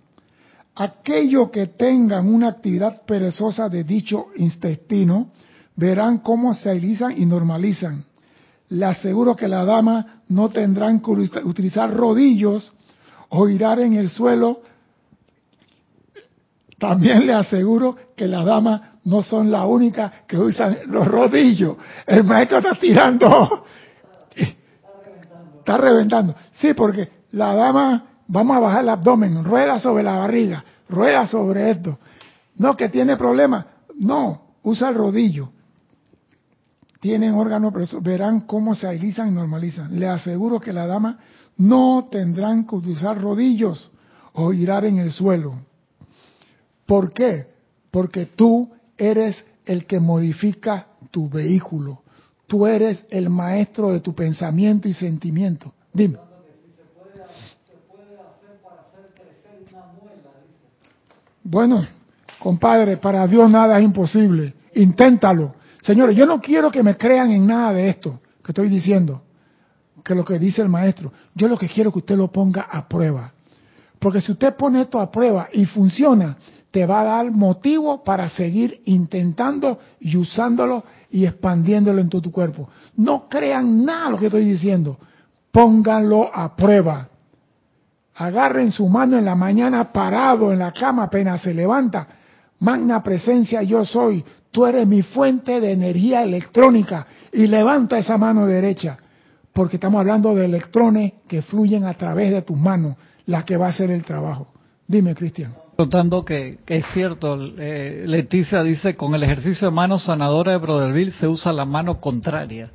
[0.74, 5.28] Aquellos que tengan una actividad perezosa de dicho intestino
[5.76, 8.04] verán cómo se alistan y normalizan.
[8.68, 12.72] Le aseguro que la dama no tendrán que utilizar rodillos
[13.30, 14.60] oirá en el suelo.
[16.78, 21.76] También le aseguro que las damas no son las únicas que usan los rodillos.
[22.06, 23.64] El maestro está tirando,
[25.58, 26.34] está reventando.
[26.58, 31.70] Sí, porque la dama, vamos a bajar el abdomen, rueda sobre la barriga, rueda sobre
[31.70, 31.98] esto.
[32.56, 33.66] No, que tiene problemas.
[33.98, 35.50] No, usa el rodillo.
[37.04, 40.00] Tienen órganos, verán cómo se agilizan y normalizan.
[40.00, 41.18] Le aseguro que la dama
[41.58, 43.90] no tendrán que usar rodillos
[44.32, 45.54] o girar en el suelo.
[46.86, 47.48] ¿Por qué?
[47.90, 52.00] Porque tú eres el que modifica tu vehículo.
[52.46, 55.74] Tú eres el maestro de tu pensamiento y sentimiento.
[55.92, 56.16] Dime.
[61.42, 61.86] Bueno,
[62.38, 64.54] compadre, para Dios nada es imposible.
[64.74, 65.63] Inténtalo.
[65.84, 69.22] Señores, yo no quiero que me crean en nada de esto que estoy diciendo,
[70.02, 71.12] que lo que dice el maestro.
[71.34, 73.32] Yo lo que quiero es que usted lo ponga a prueba.
[73.98, 76.38] Porque si usted pone esto a prueba y funciona,
[76.70, 82.32] te va a dar motivo para seguir intentando y usándolo y expandiéndolo en todo tu
[82.32, 82.68] cuerpo.
[82.96, 84.98] No crean nada lo que estoy diciendo.
[85.52, 87.08] Pónganlo a prueba.
[88.14, 92.08] Agarren su mano en la mañana parado en la cama apenas se levanta.
[92.60, 94.24] Magna presencia yo soy.
[94.54, 97.08] Tú eres mi fuente de energía electrónica.
[97.32, 98.96] Y levanta esa mano derecha.
[99.52, 102.94] Porque estamos hablando de electrones que fluyen a través de tus manos,
[103.26, 104.46] la que va a hacer el trabajo.
[104.86, 105.56] Dime, Cristian.
[105.76, 111.10] Notando que, es cierto, eh, Leticia dice, con el ejercicio de mano sanadora de Broderville
[111.10, 112.70] se usa la mano contraria.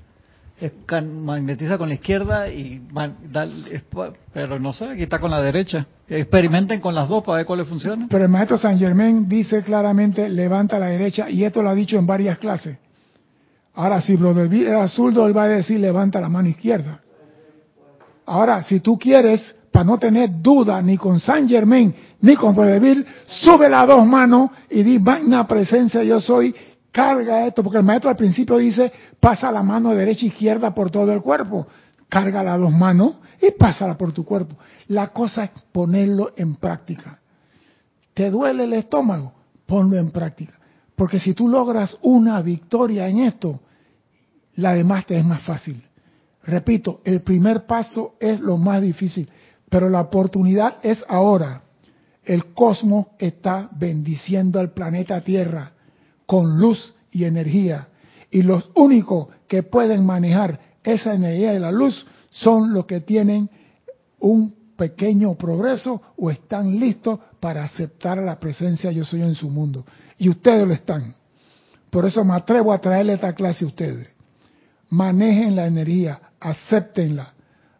[1.01, 2.81] Magnetiza con la izquierda y
[4.33, 5.85] pero no sé, aquí está con la derecha.
[6.07, 8.07] Experimenten con las dos para ver cuál les funciona.
[8.09, 11.97] Pero el maestro San Germain dice claramente, levanta la derecha, y esto lo ha dicho
[11.97, 12.77] en varias clases.
[13.75, 16.99] Ahora, si Broderville era zurdo, él va a decir, levanta la mano izquierda.
[18.25, 23.05] Ahora, si tú quieres para no tener duda ni con San Germain ni con Redeville,
[23.25, 26.53] sube las dos manos y di magna presencia yo soy,
[26.91, 30.89] carga esto, porque el maestro al principio dice, pasa la mano derecha e izquierda por
[30.89, 31.67] todo el cuerpo,
[32.07, 34.55] carga las dos manos y pásala por tu cuerpo.
[34.87, 37.19] La cosa es ponerlo en práctica.
[38.13, 39.33] ¿Te duele el estómago?
[39.65, 40.55] Ponlo en práctica.
[40.95, 43.61] Porque si tú logras una victoria en esto,
[44.55, 45.81] la demás te es más fácil.
[46.43, 49.29] Repito, el primer paso es lo más difícil.
[49.69, 51.61] Pero la oportunidad es ahora.
[52.23, 55.73] El cosmos está bendiciendo al planeta Tierra
[56.29, 57.87] con luz y energía.
[58.29, 63.49] Y los únicos que pueden manejar esa energía de la luz son los que tienen
[64.19, 69.83] un pequeño progreso o están listos para aceptar la presencia yo soy en su mundo.
[70.19, 71.15] Y ustedes lo están.
[71.89, 74.09] Por eso me atrevo a traerle esta clase a ustedes.
[74.89, 77.33] Manejen la energía, acéptenla,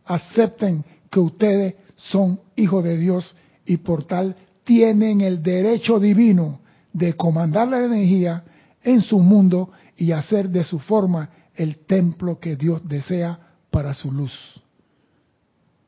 [0.05, 3.35] acepten que ustedes son hijos de Dios
[3.67, 6.61] y por tal tienen el derecho divino
[6.99, 8.43] de comandar la energía
[8.83, 13.39] en su mundo y hacer de su forma el templo que Dios desea
[13.71, 14.33] para su luz.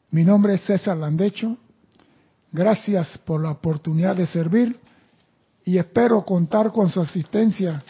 [0.10, 1.58] Mi nombre es César Landecho.
[2.52, 4.80] Gracias por la oportunidad de servir
[5.64, 7.84] y espero contar con su asistencia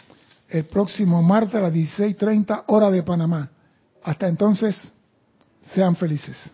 [0.48, 3.50] el próximo martes a las 16.30 hora de Panamá.
[4.02, 4.92] Hasta entonces,
[5.74, 6.52] sean felices.